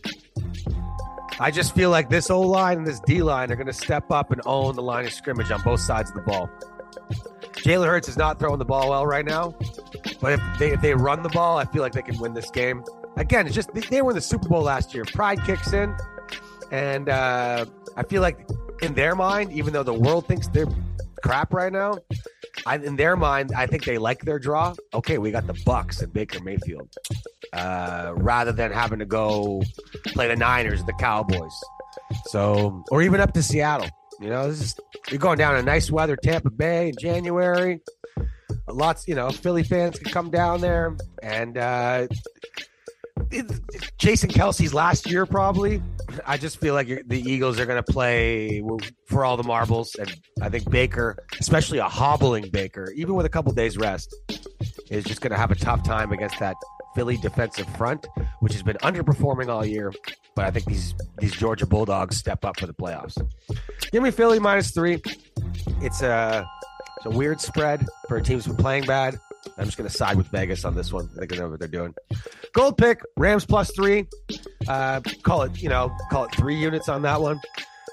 [1.41, 4.12] I just feel like this O line and this D line are going to step
[4.12, 6.49] up and own the line of scrimmage on both sides of the ball.
[7.64, 9.57] Jalen Hurts is not throwing the ball well right now,
[10.20, 12.49] but if they if they run the ball, I feel like they can win this
[12.53, 12.84] game.
[13.16, 15.04] Again, it's just they, were in the Super Bowl last year.
[15.04, 15.94] Pride kicks in,
[16.70, 18.48] and uh, I feel like
[18.82, 20.68] in their mind, even though the world thinks they're
[21.22, 21.98] crap right now,
[22.66, 24.74] I, in their mind, I think they like their draw.
[24.94, 26.88] Okay, we got the Bucks and Baker Mayfield,
[27.52, 29.62] uh, rather than having to go
[30.06, 31.58] play the Niners, the Cowboys,
[32.26, 33.88] so or even up to Seattle.
[34.20, 37.80] You know, this is you're going down in nice weather, Tampa Bay in January.
[38.68, 42.06] Lots, you know, Philly fans can come down there, and uh,
[43.99, 45.83] Jason Kelce's last year probably.
[46.27, 48.62] I just feel like the Eagles are going to play
[49.07, 53.29] for all the marbles, and I think Baker, especially a hobbling Baker, even with a
[53.29, 54.14] couple days rest,
[54.91, 56.57] is just going to have a tough time against that
[56.95, 58.07] Philly defensive front,
[58.41, 59.93] which has been underperforming all year.
[60.35, 63.16] But I think these these Georgia Bulldogs step up for the playoffs.
[63.93, 65.01] Give me Philly minus three.
[65.81, 66.49] It's a
[66.97, 69.18] it's a weird spread for teams been playing bad.
[69.59, 71.09] I'm just going to side with Vegas on this one.
[71.16, 71.95] I think they know what they're doing.
[72.53, 74.07] Gold pick Rams plus three.
[74.68, 77.41] Uh, call it you know call it three units on that one.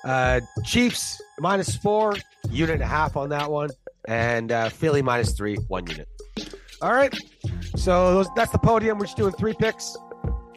[0.04, 2.16] Uh, Chiefs minus four
[2.50, 3.70] unit and a half on that one,
[4.08, 6.08] and uh, Philly minus three one unit.
[6.82, 7.14] All right,
[7.76, 9.00] so those, that's the podium.
[9.00, 9.98] We're just doing three picks,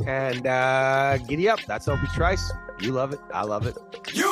[0.07, 1.61] and uh, giddy up.
[1.67, 2.53] That's Obie Trice.
[2.81, 3.21] You love it.
[3.33, 3.77] I love it.
[4.13, 4.31] You.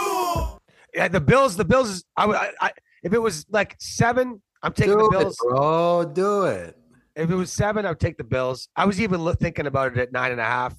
[0.95, 1.57] Yeah, the Bills.
[1.57, 2.05] The Bills is.
[2.17, 2.71] I, would- I, I
[3.03, 5.37] if it was like seven, I'm taking Do the it, Bills.
[5.41, 6.05] bro.
[6.05, 6.77] Do it.
[7.17, 8.69] If it was seven, I would take the Bills.
[8.77, 10.75] I was even thinking about it at nine and a half.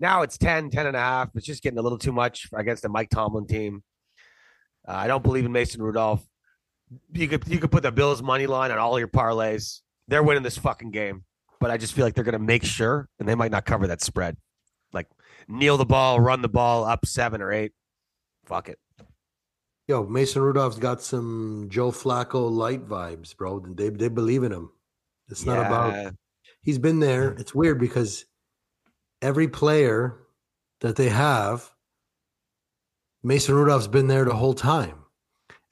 [0.00, 1.30] Now it's 10, 10 and a half.
[1.34, 3.82] It's just getting a little too much against the Mike Tomlin team.
[4.86, 6.26] Uh, I don't believe in Mason Rudolph.
[7.14, 9.80] You could you could put the Bills money line on all your parlays.
[10.08, 11.24] They're winning this fucking game,
[11.60, 13.86] but I just feel like they're going to make sure, and they might not cover
[13.86, 14.36] that spread.
[14.92, 15.06] Like
[15.48, 17.72] kneel the ball, run the ball up seven or eight.
[18.44, 18.78] Fuck it.
[19.88, 23.60] Yo, Mason Rudolph's got some Joe Flacco light vibes, bro.
[23.60, 24.70] They they believe in him.
[25.28, 26.14] It's not about
[26.62, 27.32] he's been there.
[27.32, 28.24] It's weird because
[29.20, 30.18] every player
[30.80, 31.70] that they have,
[33.22, 34.98] Mason Rudolph's been there the whole time.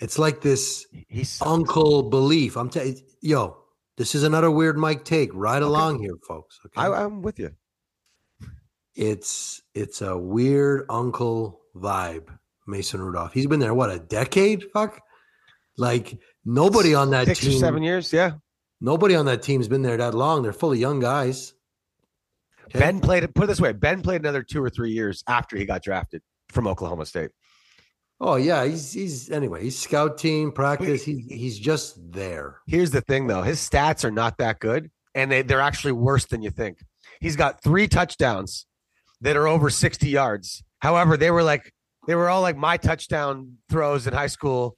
[0.00, 2.56] It's like this He's uncle belief.
[2.56, 3.58] I'm telling yo,
[3.96, 5.30] this is another weird Mike take.
[5.34, 6.58] Right along here, folks.
[6.66, 6.80] Okay.
[6.80, 7.50] I, I'm with you.
[8.94, 12.28] it's it's a weird uncle vibe,
[12.70, 13.32] Mason Rudolph.
[13.32, 14.64] He's been there what a decade?
[14.72, 15.00] Fuck.
[15.76, 17.56] Like nobody on that Six team.
[17.56, 18.12] or seven years.
[18.12, 18.32] Yeah.
[18.80, 20.42] Nobody on that team's been there that long.
[20.42, 21.52] They're full of young guys.
[22.66, 22.78] Okay?
[22.78, 23.34] Ben played it.
[23.34, 26.22] Put it this way: Ben played another two or three years after he got drafted
[26.50, 27.30] from Oklahoma State.
[28.20, 29.62] Oh yeah, he's he's anyway.
[29.64, 31.02] He's scout team practice.
[31.04, 32.60] He's he's just there.
[32.66, 36.26] Here's the thing, though: his stats are not that good, and they, they're actually worse
[36.26, 36.78] than you think.
[37.20, 38.66] He's got three touchdowns
[39.20, 40.62] that are over 60 yards.
[40.78, 41.72] However, they were like
[42.06, 44.76] they were all like my touchdown throws in high school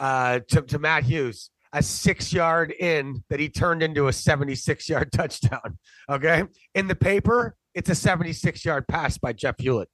[0.00, 4.88] uh, to, to Matt Hughes, a six yard in that he turned into a 76
[4.88, 5.78] yard touchdown.
[6.10, 6.44] Okay,
[6.74, 9.88] in the paper, it's a 76 yard pass by Jeff Hewlett.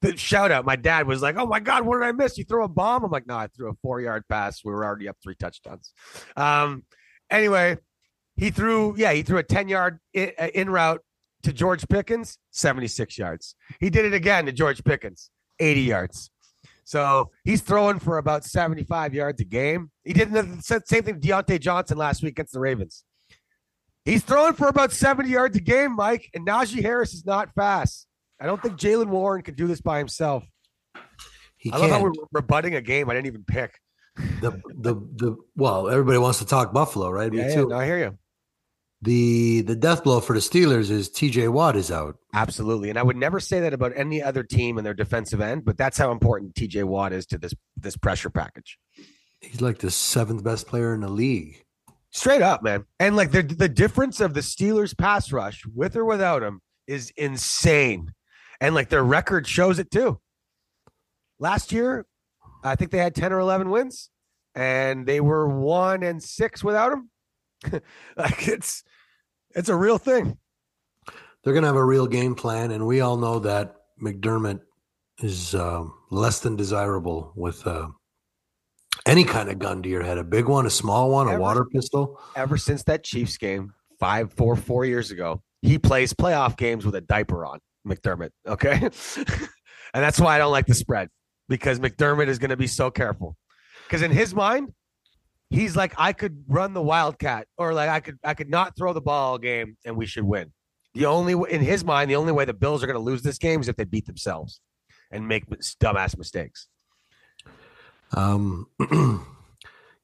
[0.00, 2.36] The shout out, my dad was like, "Oh my god, what did I miss?
[2.36, 4.64] You throw a bomb?" I'm like, "No, I threw a four yard pass.
[4.64, 5.92] We were already up three touchdowns."
[6.36, 6.82] Um,
[7.30, 7.76] anyway,
[8.36, 11.00] he threw, yeah, he threw a 10 yard in, uh, in route
[11.42, 13.56] to George Pickens, 76 yards.
[13.80, 16.30] He did it again to George Pickens, 80 yards.
[16.84, 19.90] So he's throwing for about 75 yards a game.
[20.04, 23.04] He did the same thing Diontae Johnson last week against the Ravens.
[24.04, 28.06] He's throwing for about 70 yards a game, Mike, and Najee Harris is not fast.
[28.40, 30.44] I don't think Jaylen Warren could do this by himself.
[31.56, 32.16] He I love how can't.
[32.16, 33.78] we're rebutting a game I didn't even pick.
[34.40, 37.32] the the the well, everybody wants to talk Buffalo, right?
[37.32, 37.68] Me yeah, too.
[37.68, 38.18] no, I hear you.
[39.02, 41.48] The the death blow for the Steelers is T.J.
[41.48, 42.16] Watt is out.
[42.34, 42.88] Absolutely.
[42.88, 45.76] And I would never say that about any other team in their defensive end, but
[45.76, 48.78] that's how important TJ Watt is to this this pressure package.
[49.40, 51.64] He's like the seventh best player in the league.
[52.10, 52.84] Straight up, man.
[53.00, 57.10] And like the the difference of the Steelers pass rush with or without him is
[57.16, 58.12] insane.
[58.60, 60.20] And like their record shows it too.
[61.40, 62.06] Last year,
[62.62, 64.10] I think they had 10 or 11 wins
[64.54, 67.10] and they were 1 and 6 without him.
[68.16, 68.82] like it's
[69.54, 70.38] it's a real thing.
[71.44, 74.60] They're going to have a real game plan, and we all know that McDermott
[75.22, 77.88] is um, less than desirable with uh,
[79.06, 81.64] any kind of gun to your head a big one, a small one, a water
[81.64, 82.20] pistol.
[82.36, 86.94] Ever since that Chiefs game, five, four, four years ago, he plays playoff games with
[86.94, 88.30] a diaper on, McDermott.
[88.46, 88.72] Okay.
[89.94, 91.08] and that's why I don't like the spread
[91.48, 93.36] because McDermott is going to be so careful.
[93.86, 94.72] Because in his mind,
[95.52, 98.92] he's like, I could run the Wildcat or like I could I could not throw
[98.92, 100.52] the ball game and we should win.
[100.94, 103.38] The only in his mind, the only way the Bills are going to lose this
[103.38, 104.60] game is if they beat themselves
[105.10, 106.68] and make dumbass mistakes.
[108.14, 108.66] Um,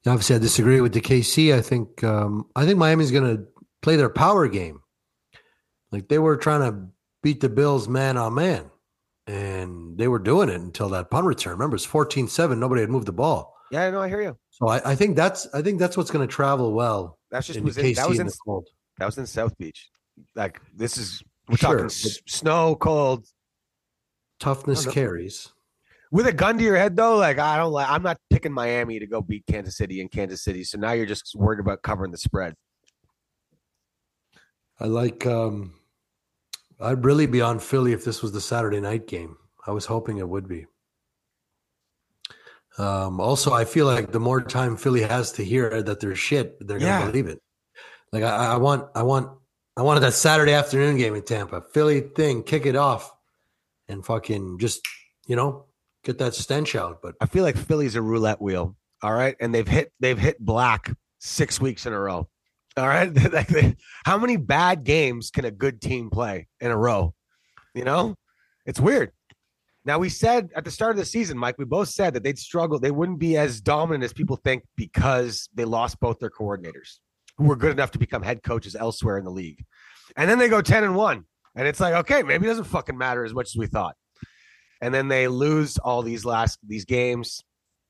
[0.07, 1.53] obviously, I disagree with the KC.
[1.53, 3.45] I think um, I think Miami's going to
[3.81, 4.81] play their power game.
[5.91, 6.87] Like they were trying to
[7.21, 8.71] beat the Bills man on man,
[9.27, 11.53] and they were doing it until that punt return.
[11.53, 12.57] Remember, it's 14-7.
[12.57, 13.55] Nobody had moved the ball.
[13.71, 14.01] Yeah, I know.
[14.01, 14.37] I hear you.
[14.61, 17.57] So I, I think that's I think that's what's going to travel well That's just
[17.59, 18.67] in was in, that was in in cold.
[18.97, 19.89] That was in South Beach.
[20.35, 23.25] Like this is we're Sure, talking s- snow, cold.
[24.39, 25.49] Toughness carries.
[26.11, 28.99] With a gun to your head though, like I don't like I'm not picking Miami
[28.99, 30.63] to go beat Kansas City in Kansas City.
[30.63, 32.55] So now you're just worried about covering the spread.
[34.79, 35.25] I like.
[35.25, 35.73] um
[36.81, 39.35] I'd really be on Philly if this was the Saturday night game.
[39.67, 40.65] I was hoping it would be.
[42.79, 46.55] Um, also, I feel like the more time Philly has to hear that they're shit,
[46.65, 47.05] they're gonna Yeah.
[47.05, 47.39] believe it.
[48.13, 49.37] Like I, I want, I want,
[49.77, 51.61] I wanted that Saturday afternoon game in Tampa.
[51.73, 53.11] Philly thing, kick it off,
[53.87, 54.81] and fucking just
[55.27, 55.65] you know
[56.03, 57.01] get that stench out.
[57.01, 58.75] But I feel like Philly's a roulette wheel.
[59.01, 59.35] All right.
[59.39, 62.27] And they've hit they've hit black six weeks in a row.
[62.77, 63.11] All right.
[64.05, 67.13] how many bad games can a good team play in a row?
[67.73, 68.15] You know?
[68.65, 69.11] It's weird.
[69.85, 72.37] Now we said at the start of the season, Mike, we both said that they'd
[72.37, 72.79] struggle.
[72.79, 76.97] They wouldn't be as dominant as people think because they lost both their coordinators
[77.37, 79.63] who were good enough to become head coaches elsewhere in the league.
[80.17, 81.25] And then they go 10 and 1.
[81.55, 83.95] And it's like, okay, maybe it doesn't fucking matter as much as we thought.
[84.81, 87.43] And then they lose all these last these games.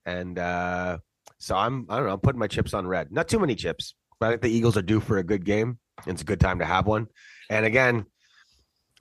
[0.05, 0.99] And uh
[1.39, 3.11] so I'm I don't know, I'm putting my chips on red.
[3.11, 5.79] Not too many chips, but I think the Eagles are due for a good game.
[6.05, 7.07] It's a good time to have one.
[7.49, 8.05] And again,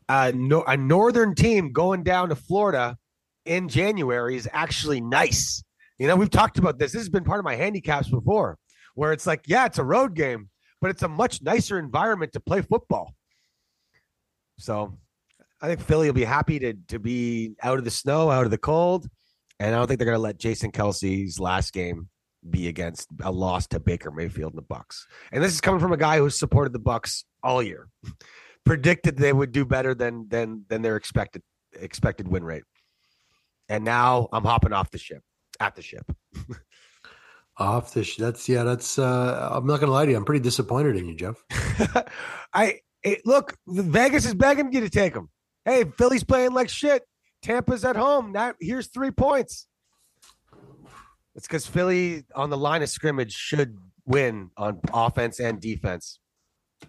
[0.09, 2.97] uh, no, a northern team going down to Florida
[3.45, 5.63] in January is actually nice.
[5.99, 6.93] You know, we've talked about this.
[6.93, 8.59] This has been part of my handicaps before,
[8.95, 10.49] where it's like, yeah, it's a road game,
[10.81, 13.15] but it's a much nicer environment to play football.
[14.59, 14.99] So
[15.61, 18.51] I think Philly will be happy to to be out of the snow, out of
[18.51, 19.09] the cold,
[19.59, 22.09] and I don't think they're going to let Jason Kelce's last game
[22.49, 25.07] be against a loss to Baker Mayfield and the Bucks.
[25.33, 27.89] And this is coming from a guy who's supported the Bucks all year,
[28.65, 31.43] predicted they would do better than than than their expected
[31.75, 32.65] expected win rate.
[33.69, 35.23] And now I'm hopping off the ship
[35.61, 36.11] at the ship.
[37.59, 38.99] off the sh- that's yeah, that's.
[38.99, 40.17] uh I'm not gonna lie to you.
[40.17, 41.43] I'm pretty disappointed in you, Jeff.
[42.53, 45.31] I it, look, Vegas is begging you to take them.
[45.65, 47.03] Hey, Philly's playing like shit.
[47.43, 48.33] Tampa's at home.
[48.33, 49.67] Now here's three points.
[51.35, 56.19] It's because Philly on the line of scrimmage should win on offense and defense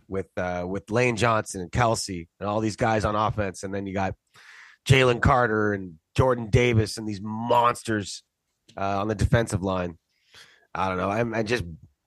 [0.07, 3.85] with uh, with Lane Johnson and Kelce and all these guys on offense, and then
[3.85, 4.15] you got
[4.87, 8.23] Jalen Carter and Jordan Davis and these monsters
[8.77, 9.97] uh, on the defensive line.
[10.73, 11.09] I don't know.
[11.09, 11.63] I'm I just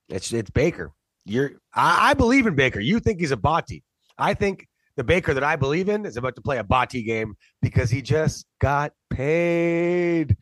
[0.09, 0.91] it's it's Baker.
[1.25, 2.79] You're I, I believe in Baker.
[2.79, 3.83] You think he's a Bati.
[4.17, 7.35] I think the Baker that I believe in is about to play a Bati game
[7.61, 10.37] because he just got paid.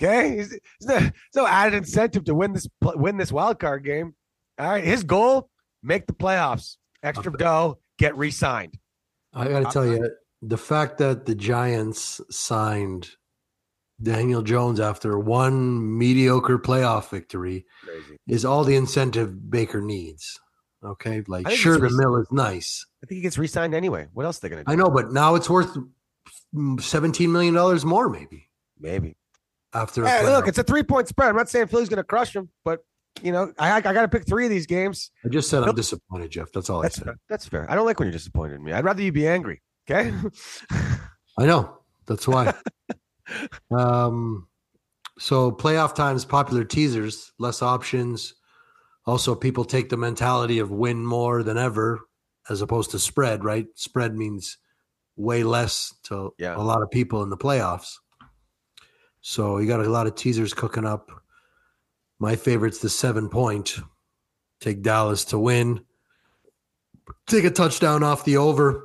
[0.00, 4.14] Okay, he's no, there's no added incentive to win this win this wild card game.
[4.58, 5.48] All right, his goal:
[5.82, 8.78] make the playoffs, extra dough, get re-signed.
[9.34, 9.94] I got to tell uh-huh.
[9.94, 10.10] you,
[10.42, 13.10] the fact that the Giants signed
[14.02, 18.18] Daniel Jones after one mediocre playoff victory Crazy.
[18.26, 20.40] is all the incentive Baker needs.
[20.84, 22.84] Okay, like sure the mill is nice.
[23.02, 24.08] I think he gets re-signed anyway.
[24.14, 24.72] What else are they gonna do?
[24.72, 25.76] I know, but now it's worth
[26.80, 28.48] seventeen million dollars more, maybe
[28.80, 29.16] Maybe.
[29.72, 30.04] after.
[30.04, 31.28] Hey, look, it's a three-point spread.
[31.28, 32.80] I'm not saying Philly's gonna crush him, but
[33.22, 35.10] you know, I I got to pick three of these games.
[35.24, 36.52] I just said I'm disappointed, Jeff.
[36.52, 37.04] That's all That's I said.
[37.04, 37.16] fair.
[37.28, 37.70] That's fair.
[37.70, 38.72] I don't like when you're disappointed in me.
[38.72, 39.62] I'd rather you be angry.
[39.90, 40.12] Okay.
[41.38, 41.78] I know.
[42.06, 42.54] That's why.
[43.70, 44.48] Um,
[45.18, 48.34] so playoff times, popular teasers, less options.
[49.06, 52.00] Also, people take the mentality of win more than ever,
[52.50, 53.42] as opposed to spread.
[53.44, 53.66] Right?
[53.74, 54.58] Spread means
[55.16, 56.56] way less to Yeah.
[56.56, 57.94] a lot of people in the playoffs.
[59.20, 61.10] So you got a lot of teasers cooking up.
[62.22, 63.80] My favorite's the seven point.
[64.60, 65.84] Take Dallas to win.
[67.26, 68.84] Take a touchdown off the over.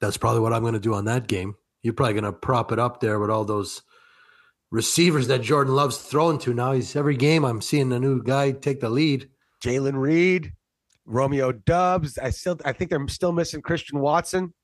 [0.00, 1.56] That's probably what I'm going to do on that game.
[1.82, 3.82] You're probably going to prop it up there with all those
[4.70, 6.70] receivers that Jordan loves throwing to now.
[6.70, 9.28] He's every game I'm seeing a new guy take the lead.
[9.60, 10.52] Jayden Reed,
[11.04, 12.18] Romeo Doubs.
[12.18, 14.54] I still I think they're still missing Christian Watson.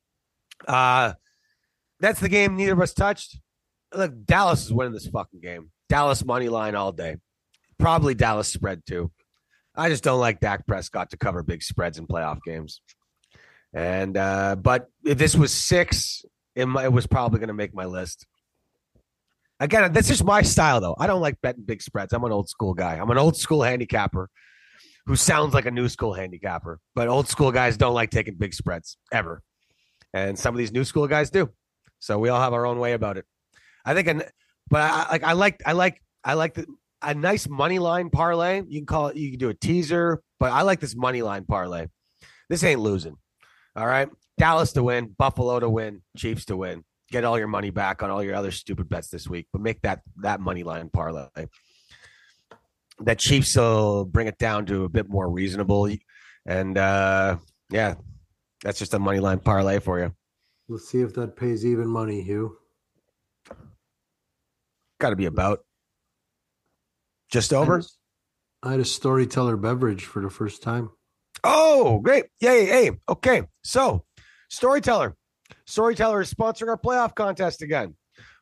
[0.69, 1.15] Uh
[1.99, 3.41] that's the game neither of us touched.
[3.93, 5.73] Look, Dallas is winning this fucking game.
[5.89, 7.17] Dallas money line all day.
[7.79, 9.11] Probably Dallas spread too.
[9.77, 12.81] I just don't like Dak Prescott to cover big spreads in playoff games.
[13.73, 16.25] And uh but if this was six,
[16.57, 18.27] it, it was probably going to make my list.
[19.61, 20.97] Again, that's just my style though.
[20.99, 22.13] I don't like betting big spreads.
[22.13, 22.97] I'm an old school guy.
[22.97, 24.31] I'm an old school handicapper
[25.07, 28.55] who sounds like a new school handicapper, but old school guys don't like taking big
[28.55, 29.43] spreads ever.
[30.13, 31.51] And some of these new school guys do.
[31.99, 33.25] So we all have our own way about it.
[33.85, 34.25] I think, and
[34.69, 36.67] but I like, I like, I like, I like the,
[37.03, 38.63] a nice money line parlay.
[38.69, 41.45] You can call it, you can do a teaser, but I like this money line
[41.45, 41.87] parlay.
[42.49, 43.17] This ain't losing.
[43.77, 44.09] All right.
[44.39, 46.85] Dallas to win, Buffalo to win, Chiefs to win.
[47.11, 49.81] Get all your money back on all your other stupid bets this week, but make
[49.83, 51.47] that that money line parlay
[53.01, 55.89] that Chiefs will bring it down to a bit more reasonable.
[56.47, 57.39] And uh,
[57.71, 57.95] yeah,
[58.63, 60.13] that's just a money line parlay for you.
[60.69, 62.57] Let's see if that pays even money, Hugh.
[65.01, 65.61] Got to be about
[67.31, 67.77] just I over.
[67.77, 67.89] had a-
[68.61, 70.91] I had a storyteller beverage for the first time.
[71.45, 72.25] Oh, great.
[72.41, 72.67] Yay.
[72.67, 73.43] Hey, okay.
[73.63, 74.05] So,
[74.51, 75.15] Storyteller.
[75.67, 77.95] Storyteller is sponsoring our playoff contest again.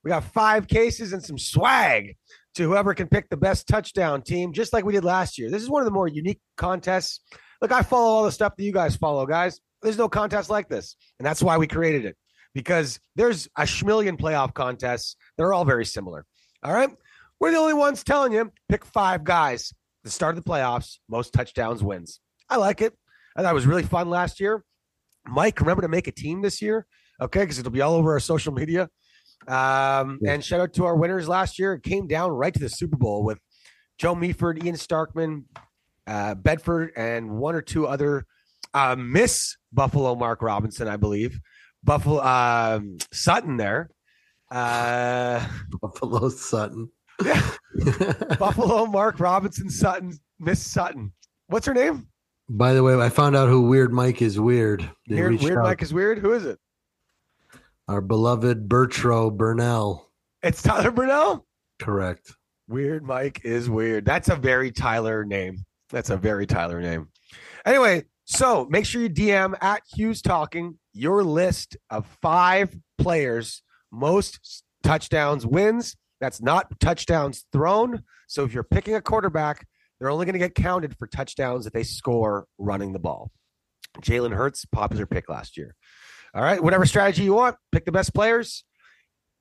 [0.02, 2.16] We got five cases and some swag
[2.54, 5.50] to whoever can pick the best touchdown team, just like we did last year.
[5.50, 7.20] This is one of the more unique contests.
[7.60, 9.60] Look, I follow all the stuff that you guys follow, guys.
[9.82, 10.96] There's no contest like this.
[11.18, 12.16] And that's why we created it
[12.54, 15.16] because there's a schmillion playoff contests.
[15.36, 16.24] They're all very similar.
[16.62, 16.90] All right.
[17.40, 19.72] We're the only ones telling you pick five guys.
[20.04, 22.20] The start of the playoffs, most touchdowns wins.
[22.48, 22.94] I like it.
[23.36, 24.64] I thought it was really fun last year.
[25.26, 26.86] Mike, remember to make a team this year,
[27.20, 27.40] okay?
[27.40, 28.88] Because it'll be all over our social media.
[29.48, 30.32] Um, Yeah.
[30.32, 31.74] And shout out to our winners last year.
[31.74, 33.38] It came down right to the Super Bowl with
[33.98, 35.44] Joe Meaford, Ian Starkman,
[36.06, 38.26] uh, Bedford, and one or two other
[38.74, 41.40] uh, Miss Buffalo Mark Robinson, I believe.
[41.82, 43.90] Buffalo um, Sutton there.
[44.50, 45.46] Uh,
[45.80, 46.90] Buffalo Sutton.
[48.38, 51.12] Buffalo Mark Robinson Sutton, Miss Sutton.
[51.48, 52.08] What's her name?
[52.48, 54.88] By the way, I found out who Weird Mike is weird.
[55.08, 55.62] They Weird, Weird.
[55.62, 56.18] Mike is weird.
[56.18, 56.58] Who is it?
[57.88, 60.10] Our beloved Bertro Burnell.
[60.42, 61.46] It's Tyler Burnell.
[61.80, 62.32] Correct.
[62.68, 64.04] Weird Mike is weird.
[64.04, 65.64] That's a very Tyler name.
[65.90, 67.08] That's a very Tyler name.
[67.64, 73.62] Anyway, so make sure you DM at Hughes Talking your list of five players
[73.92, 75.96] most touchdowns wins.
[76.20, 78.02] That's not touchdowns thrown.
[78.28, 79.66] So if you're picking a quarterback,
[79.98, 83.30] they're only going to get counted for touchdowns that they score running the ball.
[84.00, 85.74] Jalen Hurts, popular pick last year.
[86.34, 88.64] All right, whatever strategy you want, pick the best players.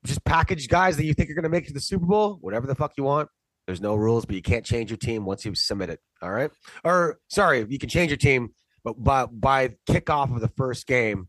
[0.06, 2.38] Just package guys that you think are going to make it to the Super Bowl,
[2.40, 3.28] whatever the fuck you want.
[3.68, 6.00] There's no rules, but you can't change your team once you submit it.
[6.22, 6.52] All right.
[6.84, 8.50] Or sorry, you can change your team,
[8.84, 11.28] but by by kickoff of the first game,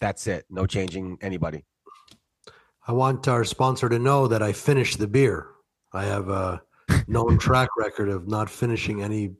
[0.00, 0.44] that's it.
[0.50, 1.64] No changing anybody.
[2.88, 5.48] I want our sponsor to know that I finished the beer.
[5.92, 6.62] I have a
[7.06, 9.34] known track record of not finishing any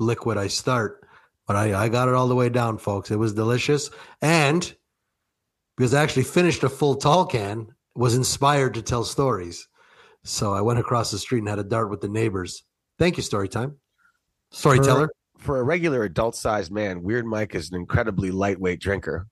[0.00, 1.06] liquid I start,
[1.46, 3.12] but I, I got it all the way down, folks.
[3.12, 3.90] It was delicious.
[4.20, 4.74] And
[5.76, 9.68] because I actually finished a full tall can, was inspired to tell stories.
[10.24, 12.64] So I went across the street and had a dart with the neighbors.
[12.98, 13.76] Thank you, story time.
[14.50, 15.10] Storyteller.
[15.40, 19.26] For a regular adult sized man, Weird Mike is an incredibly lightweight drinker.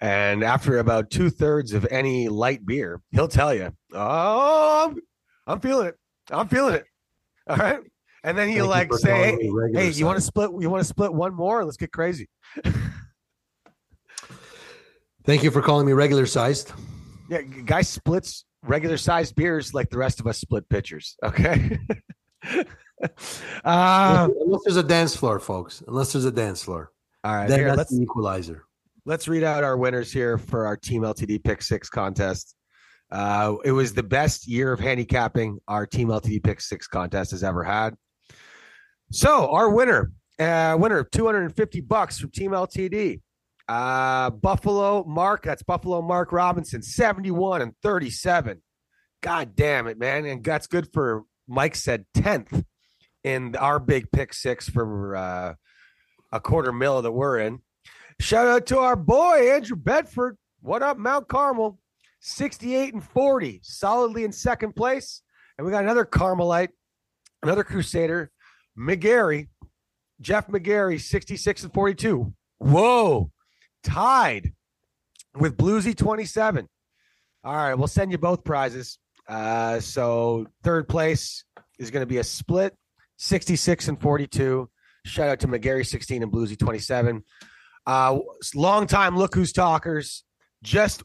[0.00, 4.96] And after about two thirds of any light beer, he'll tell you, Oh, I'm,
[5.46, 5.94] I'm feeling it.
[6.30, 6.84] I'm feeling it.
[7.46, 7.78] All right.
[8.24, 11.14] And then he'll like say, Hey, hey, you want to split you want to split
[11.14, 11.64] one more?
[11.64, 12.28] Let's get crazy.
[15.24, 16.72] Thank you for calling me regular sized.
[17.30, 21.16] Yeah, guy splits regular sized beers like the rest of us split pitchers.
[21.22, 21.78] Okay.
[23.64, 25.82] uh, Unless there's a dance floor, folks.
[25.86, 26.90] Unless there's a dance floor.
[27.24, 28.64] all right, Then here, that's the equalizer.
[29.04, 32.54] let's read out our winners here for our Team LTD Pick Six contest.
[33.10, 37.42] Uh, it was the best year of handicapping our Team LTD Pick Six contest has
[37.44, 37.94] ever had.
[39.10, 43.20] So our winner, uh, winner of 250 bucks from Team LTD,
[43.68, 45.42] uh, Buffalo Mark.
[45.44, 48.62] That's Buffalo Mark Robinson, 71 and 37.
[49.22, 50.24] God damn it, man.
[50.24, 52.64] And that's good for Mike said 10th
[53.24, 55.54] in our big pick six for uh,
[56.32, 57.60] a quarter mil that we're in.
[58.20, 60.36] Shout out to our boy, Andrew Bedford.
[60.60, 61.78] What up, Mount Carmel?
[62.20, 65.22] 68 and 40, solidly in second place.
[65.58, 66.70] And we got another Carmelite,
[67.42, 68.30] another Crusader,
[68.78, 69.48] McGarry,
[70.20, 72.32] Jeff McGarry, 66 and 42.
[72.58, 73.30] Whoa,
[73.82, 74.52] tied
[75.34, 76.68] with Bluesy 27.
[77.44, 78.98] All right, we'll send you both prizes.
[79.28, 81.44] Uh, so third place
[81.78, 82.74] is going to be a split
[83.22, 84.68] 66 and 42.
[85.04, 87.22] Shout out to McGarry 16 and Bluesy 27.
[87.86, 88.18] Uh,
[88.56, 90.24] long time look who's talkers.
[90.64, 91.04] Just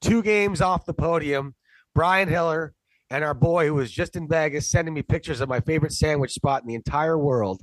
[0.00, 1.56] two games off the podium.
[1.92, 2.72] Brian Hiller
[3.10, 6.32] and our boy who was just in Vegas sending me pictures of my favorite sandwich
[6.32, 7.60] spot in the entire world.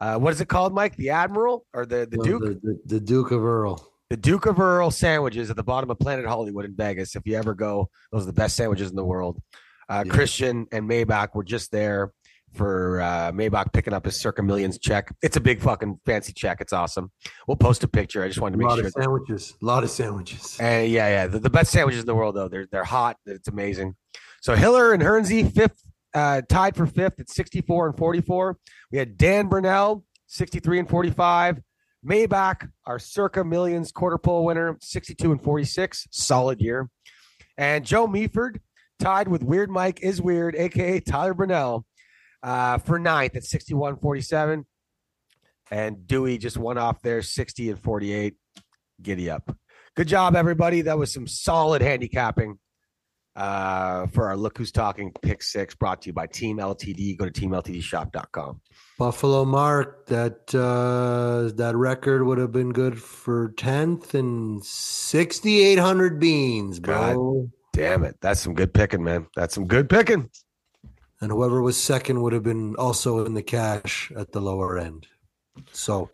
[0.00, 0.96] Uh, what is it called, Mike?
[0.96, 2.42] The Admiral or the, the Duke?
[2.42, 3.84] The, the, the Duke of Earl.
[4.10, 7.14] the Duke of Earl sandwiches at the bottom of Planet Hollywood in Vegas.
[7.14, 9.40] If you ever go, those are the best sandwiches in the world.
[9.88, 10.12] Uh, Yeah.
[10.12, 12.12] Christian and Maybach were just there
[12.54, 15.14] for uh, Maybach picking up his circa millions check.
[15.22, 16.60] It's a big fucking fancy check.
[16.60, 17.10] It's awesome.
[17.46, 18.22] We'll post a picture.
[18.22, 18.76] I just wanted to make sure.
[18.76, 18.86] lot sure.
[18.86, 19.54] of sandwiches.
[19.60, 20.56] A lot of sandwiches.
[20.60, 22.48] And yeah, yeah, the, the best sandwiches in the world though.
[22.48, 23.16] They're they're hot.
[23.26, 23.96] It's amazing.
[24.40, 25.82] So Hiller and Hernsey fifth,
[26.14, 28.56] uh, tied for fifth at 64 and 44.
[28.90, 31.60] We had Dan Burnell 63 and 45.
[32.06, 36.06] Maybach, our circa millions quarter pole winner, 62 and 46.
[36.10, 36.88] Solid year.
[37.56, 38.60] And Joe Meaford
[38.98, 41.84] tied with Weird Mike is Weird, aka Tyler Burnell,
[42.42, 44.66] uh, for ninth at 61 47.
[45.70, 48.34] And Dewey just won off there 60 and 48.
[49.02, 49.54] Giddy up.
[49.94, 50.82] Good job, everybody.
[50.82, 52.58] That was some solid handicapping
[53.38, 57.16] uh, for our Look Who's Talking Pick Six brought to you by Team LTD.
[57.16, 58.60] Go to teamltdshop.com.
[58.98, 65.78] Buffalo Mark, that uh, that record would have been good for tenth and sixty eight
[65.78, 67.48] hundred beans, bro.
[67.72, 68.16] Damn it.
[68.20, 69.28] That's some good picking, man.
[69.36, 70.28] That's some good picking.
[71.20, 75.08] And whoever was second would have been also in the cash at the lower end.
[75.72, 76.10] So,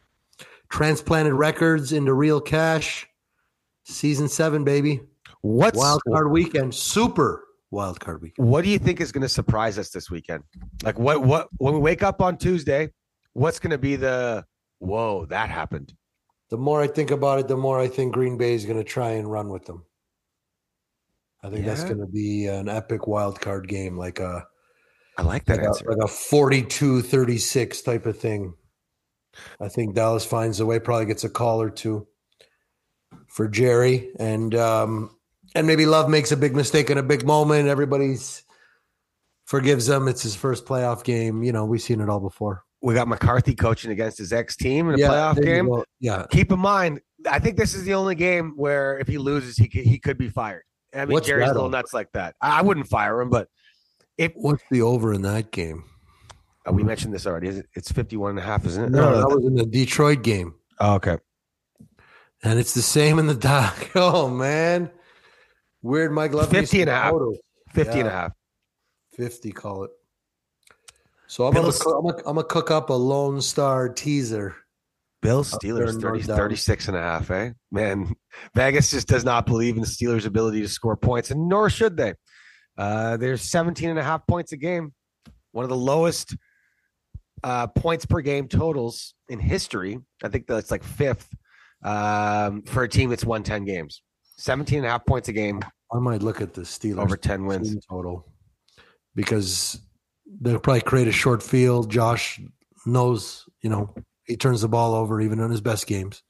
[0.70, 3.06] transplanted records into real cash.
[3.84, 5.02] Season seven, baby.
[5.42, 6.74] What Wild card weekend.
[6.74, 8.48] Super wild card weekend.
[8.48, 10.42] what do you think is going to surprise us this weekend?
[10.82, 12.90] Like what what when we wake up on Tuesday,
[13.34, 14.46] what's going to be the
[14.78, 15.92] whoa, that happened.
[16.50, 18.84] The more I think about it, the more I think Green Bay is going to
[18.84, 19.84] try and run with them.
[21.42, 24.46] I think that's going to be an epic wild card game, like a
[25.16, 25.84] I like that like a, answer.
[25.88, 28.54] like a 42-36 type of thing.
[29.60, 32.06] I think Dallas finds a way, probably gets a call or two
[33.28, 35.10] for Jerry, and um,
[35.54, 37.68] and maybe Love makes a big mistake in a big moment.
[37.68, 38.44] Everybody's
[39.44, 40.08] forgives him.
[40.08, 41.42] It's his first playoff game.
[41.42, 42.62] You know, we've seen it all before.
[42.82, 45.68] We got McCarthy coaching against his ex team in a playoff game.
[46.00, 46.26] Yeah.
[46.30, 49.68] Keep in mind, I think this is the only game where if he loses, he
[49.68, 50.64] could, he could be fired.
[50.92, 52.36] I mean, What's Jerry's a little nuts like that.
[52.40, 53.48] I I wouldn't fire him, but
[54.18, 55.84] if What's the over in that game?
[56.66, 58.90] uh, we mentioned this already, is it, it's 51 and a half, isn't it?
[58.90, 60.54] No, that was in the Detroit game.
[60.80, 61.18] Oh, okay.
[62.42, 63.90] And it's the same in the doc.
[63.94, 64.90] Oh man.
[65.82, 66.50] Weird Mike Love.
[66.50, 67.14] 50 and a half.
[67.74, 68.32] 50 and a half.
[69.16, 69.90] 50, call it.
[71.26, 74.56] So I'm gonna, cook, gonna, I'm gonna cook up a Lone Star teaser.
[75.22, 77.52] Bill Steelers in 30, 36 and a half, eh?
[77.72, 78.14] Man,
[78.54, 81.96] Vegas just does not believe in the Steelers' ability to score points, and nor should
[81.96, 82.12] they.
[82.76, 84.92] Uh, there's 17 and a half points a game,
[85.52, 86.36] one of the lowest
[87.42, 89.98] uh, points per game totals in history.
[90.22, 91.28] I think that's like fifth
[91.84, 94.02] um, for a team that's won 10 games.
[94.38, 95.60] 17 and a half points a game,
[95.92, 97.76] I might look at the Steelers over 10 wins.
[97.88, 98.26] total
[99.14, 99.80] because
[100.40, 101.90] they'll probably create a short field.
[101.90, 102.40] Josh
[102.84, 103.94] knows, you know,
[104.24, 106.22] he turns the ball over even in his best games.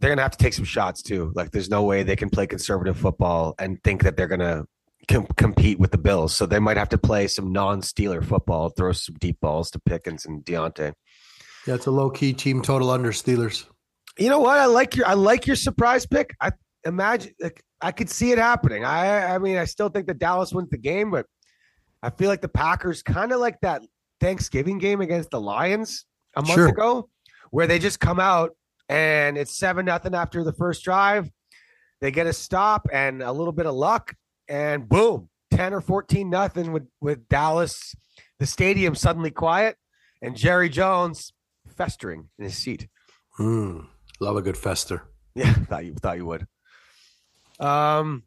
[0.00, 1.32] They're going to have to take some shots too.
[1.34, 4.66] Like, there's no way they can play conservative football and think that they're going to
[5.08, 6.34] com- compete with the Bills.
[6.34, 10.26] So they might have to play some non-Steeler football, throw some deep balls to Pickens
[10.26, 10.92] and Diontae.
[11.66, 13.66] Yeah, it's a low key team total under Steelers.
[14.18, 14.58] You know what?
[14.58, 16.34] I like your I like your surprise pick.
[16.40, 16.50] I
[16.84, 18.84] imagine like, I could see it happening.
[18.84, 21.26] I I mean, I still think that Dallas wins the game, but
[22.02, 23.82] I feel like the Packers kind of like that
[24.20, 26.04] Thanksgiving game against the Lions
[26.36, 26.68] a month Sure.
[26.68, 27.08] ago,
[27.50, 28.50] where they just come out
[28.88, 31.30] and it's seven nothing after the first drive.
[32.00, 34.14] They get a stop and a little bit of luck,
[34.48, 37.94] and boom, ten or fourteen nothing with with Dallas.
[38.38, 39.76] The stadium suddenly quiet,
[40.20, 41.32] and Jerry Jones
[41.76, 42.88] festering in his seat.
[43.38, 43.86] Mm,
[44.20, 45.04] love a good fester.
[45.34, 46.46] Yeah, thought you thought you would.
[47.58, 48.24] Um,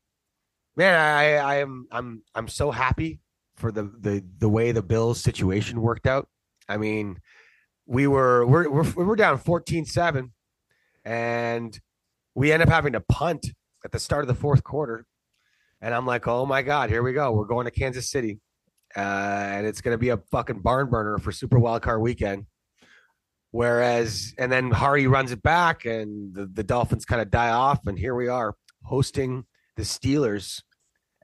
[0.76, 3.20] man, I, I am I'm I'm so happy
[3.56, 6.28] for the the the way the Bills situation worked out.
[6.68, 7.20] I mean,
[7.86, 10.32] we were we're we're, we were down 14-7
[11.06, 11.80] and
[12.34, 13.48] we end up having to punt
[13.84, 15.06] at the start of the fourth quarter.
[15.82, 17.32] And I'm like, oh my God, here we go.
[17.32, 18.40] We're going to Kansas City.
[18.96, 22.46] Uh, and it's going to be a fucking barn burner for Super Wildcard weekend.
[23.52, 27.88] Whereas, and then Harty runs it back and the, the Dolphins kind of die off.
[27.88, 29.46] And here we are hosting
[29.76, 30.62] the Steelers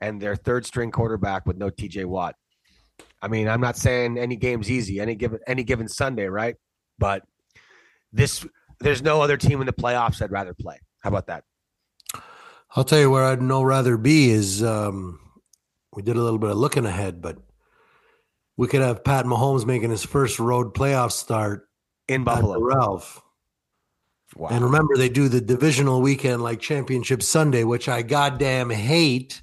[0.00, 2.34] and their third string quarterback with no TJ Watt.
[3.20, 6.56] I mean, I'm not saying any game's easy, any given any given Sunday, right?
[6.98, 7.22] But
[8.12, 8.44] this
[8.80, 10.78] there's no other team in the playoffs I'd rather play.
[11.00, 11.44] How about that?
[12.74, 15.20] I'll tell you where I'd no rather be is um,
[15.94, 17.38] we did a little bit of looking ahead, but
[18.56, 21.68] we could have Pat Mahomes making his first road playoff start
[22.08, 22.60] In Buffalo.
[22.60, 23.20] Ralph.
[24.36, 24.48] Wow.
[24.50, 29.42] And remember, they do the divisional weekend like Championship Sunday, which I goddamn hate,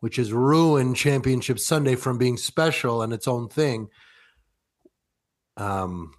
[0.00, 3.88] which has ruined Championship Sunday from being special and its own thing.
[5.58, 6.14] Um,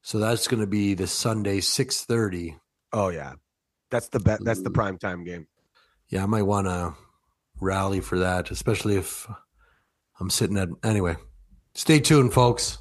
[0.00, 2.56] so that's going to be the Sunday six thirty.
[2.94, 3.34] oh yeah.
[3.92, 5.46] That's the bet that's the prime time game.
[6.08, 6.94] Yeah, I might want to
[7.60, 9.30] rally for that, especially if
[10.18, 10.70] I'm sitting at.
[10.82, 11.16] Anyway,
[11.74, 12.78] stay tuned, folks.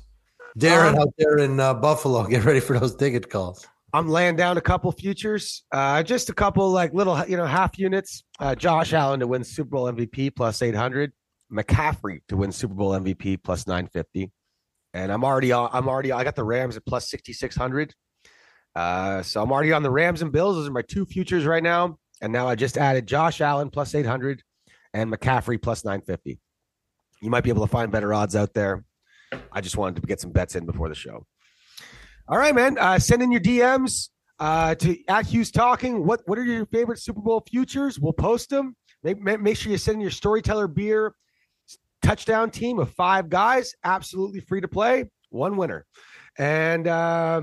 [0.57, 3.67] Darren out there in uh, Buffalo, get ready for those ticket calls.
[3.93, 7.77] I'm laying down a couple futures, uh, just a couple like little, you know, half
[7.77, 8.23] units.
[8.39, 11.11] Uh, Josh Allen to win Super Bowl MVP plus 800.
[11.51, 14.31] McCaffrey to win Super Bowl MVP plus 950.
[14.93, 15.51] And I'm already.
[15.53, 16.13] I'm already.
[16.13, 17.93] I got the Rams at plus 6600.
[18.75, 20.55] Uh, so I'm already on the Rams and Bills.
[20.55, 21.97] Those are my two futures right now.
[22.21, 24.43] And now I just added Josh Allen plus 800
[24.93, 26.39] and McCaffrey plus 950.
[27.21, 28.83] You might be able to find better odds out there.
[29.51, 31.25] I just wanted to get some bets in before the show.
[32.27, 32.77] All right, man.
[32.77, 34.09] Uh, send in your DMs
[34.39, 36.05] uh, to at Hughes Talking.
[36.05, 37.99] What What are your favorite Super Bowl futures?
[37.99, 38.75] We'll post them.
[39.03, 41.15] Make, make, sure you send in your Storyteller Beer
[42.03, 43.73] touchdown team of five guys.
[43.83, 45.05] Absolutely free to play.
[45.29, 45.85] One winner.
[46.37, 47.41] And uh,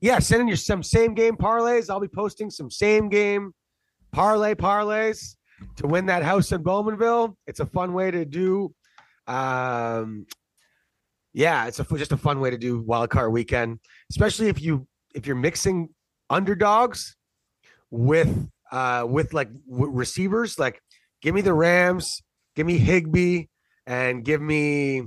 [0.00, 1.88] yeah, send in your some same game parlays.
[1.88, 3.52] I'll be posting some same game
[4.12, 5.36] parlay parlays
[5.76, 7.34] to win that house in Bowmanville.
[7.46, 8.74] It's a fun way to do.
[9.26, 10.26] Um,
[11.32, 13.78] yeah, it's a just a fun way to do wild card weekend,
[14.10, 15.90] especially if you if you're mixing
[16.30, 17.16] underdogs
[17.90, 20.58] with uh with like w- receivers.
[20.58, 20.80] Like,
[21.22, 22.22] give me the Rams,
[22.54, 23.46] give me Higbee,
[23.86, 25.02] and give me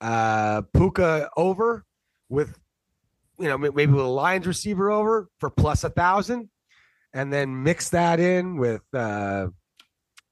[0.00, 1.84] uh Puka over
[2.28, 2.58] with
[3.42, 6.48] you know maybe with a Lions receiver over for plus a thousand,
[7.12, 9.48] and then mix that in with uh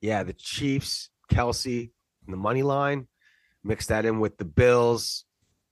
[0.00, 1.90] yeah the Chiefs, Kelce,
[2.26, 3.08] and the money line.
[3.62, 5.24] Mix that in with the Bills,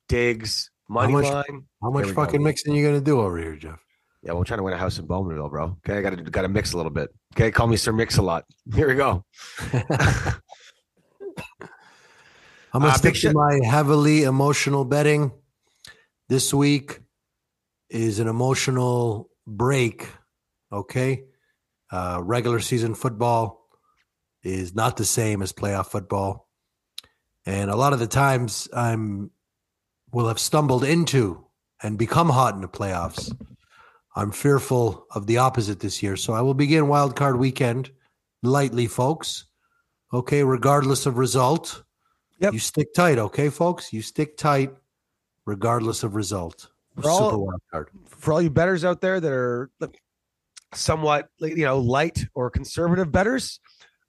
[0.08, 1.64] Diggs, money much- line.
[1.82, 2.24] How much we go.
[2.24, 3.78] fucking mixing you gonna do over here, Jeff?
[4.22, 5.76] Yeah, we're trying to win a house in Bowmanville, bro.
[5.86, 7.08] Okay, I got to got to mix a little bit.
[7.36, 8.44] Okay, call me Sir Mix a lot.
[8.74, 9.24] Here we go.
[12.72, 15.32] I'm gonna Uh, stick to my heavily emotional betting.
[16.28, 17.00] This week
[17.90, 20.08] is an emotional break.
[20.72, 21.24] Okay,
[21.90, 23.66] uh, regular season football
[24.42, 26.48] is not the same as playoff football,
[27.46, 29.30] and a lot of the times I'm
[30.12, 31.44] will have stumbled into
[31.82, 33.32] and become hot in the playoffs.
[34.16, 37.90] I'm fearful of the opposite this year, so I will begin wild card weekend
[38.42, 39.44] lightly, folks.
[40.12, 41.84] Okay, regardless of result.
[42.40, 42.52] Yep.
[42.52, 43.92] You stick tight, okay, folks?
[43.92, 44.72] You stick tight
[45.44, 46.68] regardless of result.
[47.02, 47.52] For all-.
[48.06, 49.70] For all you betters out there that are
[50.74, 53.60] somewhat, you know, light or conservative betters,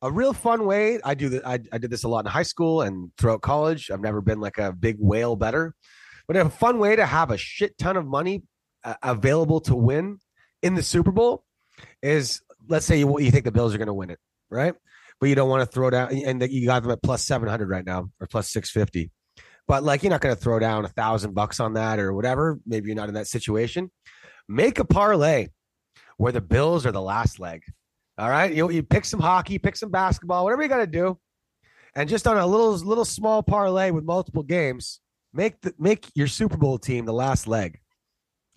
[0.02, 1.00] a real fun way.
[1.04, 1.48] I do that.
[1.48, 3.92] I, I did this a lot in high school and throughout college.
[3.92, 5.76] I've never been like a big whale better,
[6.28, 8.44] but a fun way to have a shit ton of money
[8.84, 10.20] uh, available to win
[10.62, 11.44] in the Super Bowl
[12.02, 14.20] is let's say you you think the Bills are going to win it,
[14.50, 14.74] right?
[15.20, 17.70] But you don't want to throw down, and you got them at plus seven hundred
[17.70, 19.12] right now or plus six fifty.
[19.70, 22.60] But like you're not going to throw down a thousand bucks on that or whatever.
[22.66, 23.92] Maybe you're not in that situation.
[24.48, 25.50] Make a parlay
[26.18, 27.62] where the Bills are the last leg.
[28.18, 31.20] All right, you you pick some hockey, pick some basketball, whatever you got to do,
[31.96, 35.02] and just on a little little small parlay with multiple games,
[35.34, 37.80] make the make your Super Bowl team the last leg.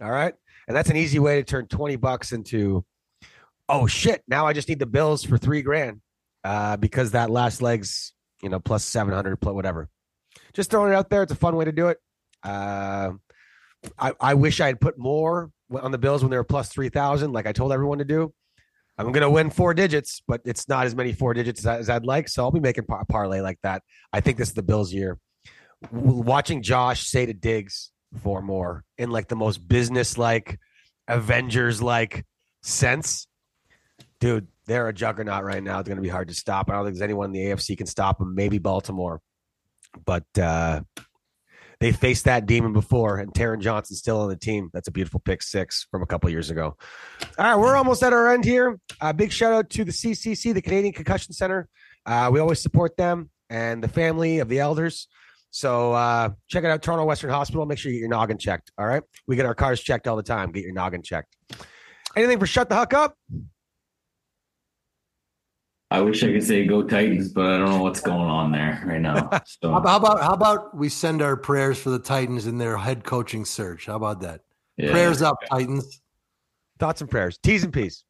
[0.02, 0.34] All right,
[0.66, 2.84] and that's an easy way to turn twenty bucks into,
[3.68, 4.22] oh shit!
[4.26, 6.00] Now I just need the Bills for three grand,
[6.42, 9.90] uh, because that last leg's you know plus seven hundred, plus whatever.
[10.52, 11.22] Just throwing it out there.
[11.22, 11.98] It's a fun way to do it.
[12.42, 13.12] Uh,
[13.98, 16.88] I I wish I had put more on the Bills when they were plus three
[16.88, 18.32] thousand, like I told everyone to do.
[18.98, 21.90] I'm going to win four digits, but it's not as many four digits as, as
[21.90, 22.28] I'd like.
[22.28, 23.82] So I'll be making par- parlay like that.
[24.12, 25.18] I think this is the Bills' year.
[25.90, 27.90] Watching Josh say to Diggs
[28.22, 30.58] for more in like the most business like,
[31.08, 32.24] Avengers like
[32.62, 33.26] sense,
[34.20, 34.46] dude.
[34.66, 35.80] They're a juggernaut right now.
[35.80, 36.70] It's going to be hard to stop.
[36.70, 38.36] I don't think there's anyone in the AFC can stop them.
[38.36, 39.20] Maybe Baltimore,
[40.04, 40.80] but uh,
[41.80, 44.70] they faced that demon before, and Taron Johnson's still on the team.
[44.72, 46.76] That's a beautiful pick six from a couple years ago.
[47.38, 48.78] All right, we're almost at our end here.
[49.00, 51.68] Uh, big shout out to the CCC, the Canadian Concussion Center.
[52.06, 55.08] Uh, we always support them and the family of the elders.
[55.50, 57.66] So uh, check it out, Toronto Western Hospital.
[57.66, 58.70] Make sure you get your noggin checked.
[58.78, 60.52] All right, we get our cars checked all the time.
[60.52, 61.36] Get your noggin checked.
[62.16, 63.16] Anything for shut the huck up?
[65.92, 68.82] I wish I could say go Titans, but I don't know what's going on there
[68.86, 69.28] right now.
[69.60, 73.04] So How about, how about we send our prayers for the Titans in their head
[73.04, 73.86] coaching search?
[73.86, 74.40] How about that?
[74.78, 74.90] yeah.
[74.90, 76.00] Prayers up, Titans.
[76.78, 77.38] Thoughts and prayers.
[77.42, 78.04] T's and P's.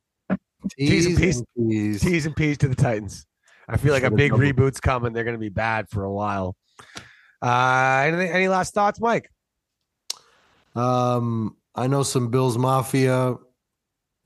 [0.79, 1.39] T's and P's.
[1.39, 2.01] and P's.
[2.01, 3.27] T's and P's to the Titans.
[3.69, 5.13] I feel like a big reboot's coming.
[5.13, 6.57] They're going to be bad for a while.
[7.43, 9.29] Uh, anything, any last thoughts, Mike?
[10.77, 13.35] Um, I know some Bills Mafia,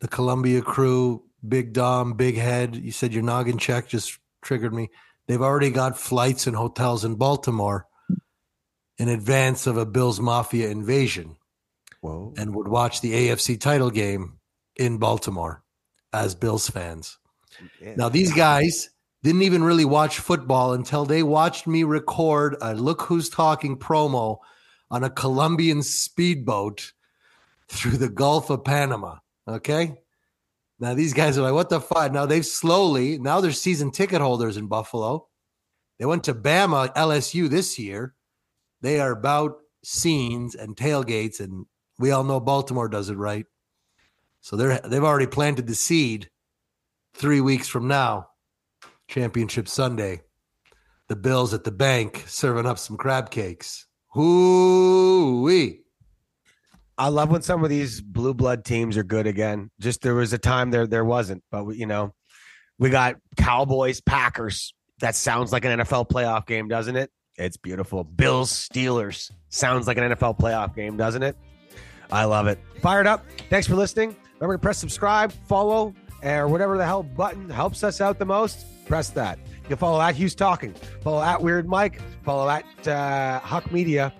[0.00, 2.76] the Columbia crew, Big Dom, Big Head.
[2.76, 4.90] You said your noggin check just triggered me.
[5.26, 7.86] They've already got flights and hotels in Baltimore
[8.98, 11.36] in advance of a Bills Mafia invasion
[12.00, 12.32] Whoa.
[12.38, 14.38] and would watch the AFC title game
[14.76, 15.62] in Baltimore
[16.12, 17.18] as Bills fans.
[17.96, 18.90] Now, these guys
[19.22, 24.38] didn't even really watch football until they watched me record a Look Who's Talking promo
[24.90, 26.92] on a Colombian speedboat
[27.68, 29.16] through the Gulf of Panama.
[29.48, 29.96] Okay.
[30.78, 32.12] Now, these guys are like, what the fuck?
[32.12, 35.28] Now, they've slowly, now they're season ticket holders in Buffalo.
[35.98, 38.14] They went to Bama, LSU this year.
[38.82, 41.64] They are about scenes and tailgates, and
[41.98, 43.46] we all know Baltimore does it right.
[44.42, 46.30] So they're they've already planted the seed
[47.14, 48.28] three weeks from now,
[49.08, 50.20] championship Sunday,
[51.08, 53.86] the Bills at the bank serving up some crab cakes.
[54.08, 55.85] Hoo wee.
[56.98, 59.70] I love when some of these blue blood teams are good again.
[59.80, 62.14] Just there was a time there there wasn't, but we, you know,
[62.78, 64.74] we got Cowboys, Packers.
[65.00, 67.10] That sounds like an NFL playoff game, doesn't it?
[67.36, 68.02] It's beautiful.
[68.02, 71.36] Bills, Steelers sounds like an NFL playoff game, doesn't it?
[72.10, 72.58] I love it.
[72.80, 73.26] Fired up.
[73.50, 74.16] Thanks for listening.
[74.34, 78.64] Remember to press subscribe, follow, or whatever the hell button helps us out the most.
[78.86, 79.38] Press that.
[79.62, 84.14] You can follow at HusTalking, follow at WeirdMic, follow at uh, Huck Media.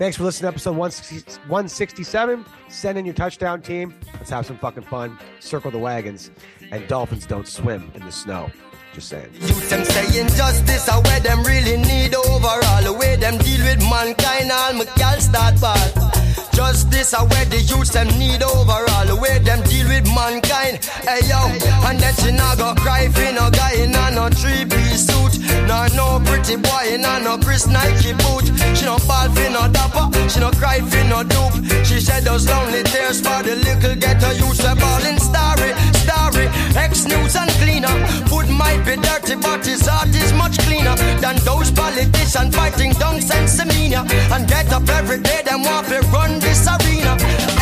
[0.00, 2.44] Thanks for listening to episode 167.
[2.70, 3.94] Send in your touchdown team.
[4.14, 5.18] Let's have some fucking fun.
[5.40, 6.30] Circle the wagons.
[6.70, 8.50] And dolphins don't swim in the snow.
[8.94, 9.28] Just saying.
[9.34, 12.82] Youth them saying justice are where them really need overall.
[12.82, 16.29] The way them deal with mankind, all my gal start bad.
[16.52, 19.08] Justice are where the youths them need overall.
[19.20, 20.84] Way them deal with mankind.
[21.06, 21.40] Hey yo,
[21.88, 25.40] and that she not go cry for no guy in a no three piece suit.
[25.66, 28.46] Nor no pretty boy in a no Chris Nike boot.
[28.76, 30.06] She no ball for no dapper.
[30.28, 31.58] She no cry for no dupe.
[31.84, 34.60] She shed those lonely tears for the little ghetto youths.
[34.60, 35.72] We ballin' starry,
[36.10, 36.46] starry.
[36.74, 37.94] Ex news and cleaner.
[38.26, 43.16] Food might be dirty, but his heart is much cleaner than those politicians fighting down
[43.20, 44.02] Sensimania.
[44.34, 47.14] And get up every day, them want to run this arena.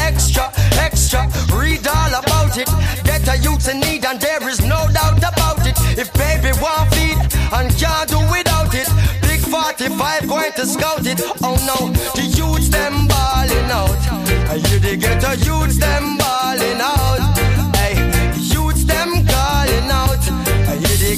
[0.09, 0.47] Extra,
[0.87, 1.21] extra,
[1.53, 2.69] read all about it.
[3.05, 5.77] Get a youth in need, and there is no doubt about it.
[6.03, 7.19] If baby want feed
[7.57, 8.89] and can't do without it,
[9.23, 11.21] big 45 going to scout it.
[11.43, 11.79] Oh no,
[12.17, 14.03] the youths them balling out.
[14.51, 17.68] And you they get a youths them balling out.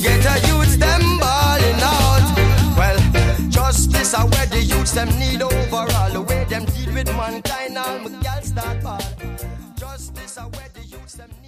[0.02, 2.26] Get a youths them balling out.
[2.76, 2.98] Well,
[3.50, 6.10] justice are where the youths them need overall.
[6.12, 9.00] The way them deal with mankind, all my gal start ball.
[9.76, 11.39] Justice are where the youths them.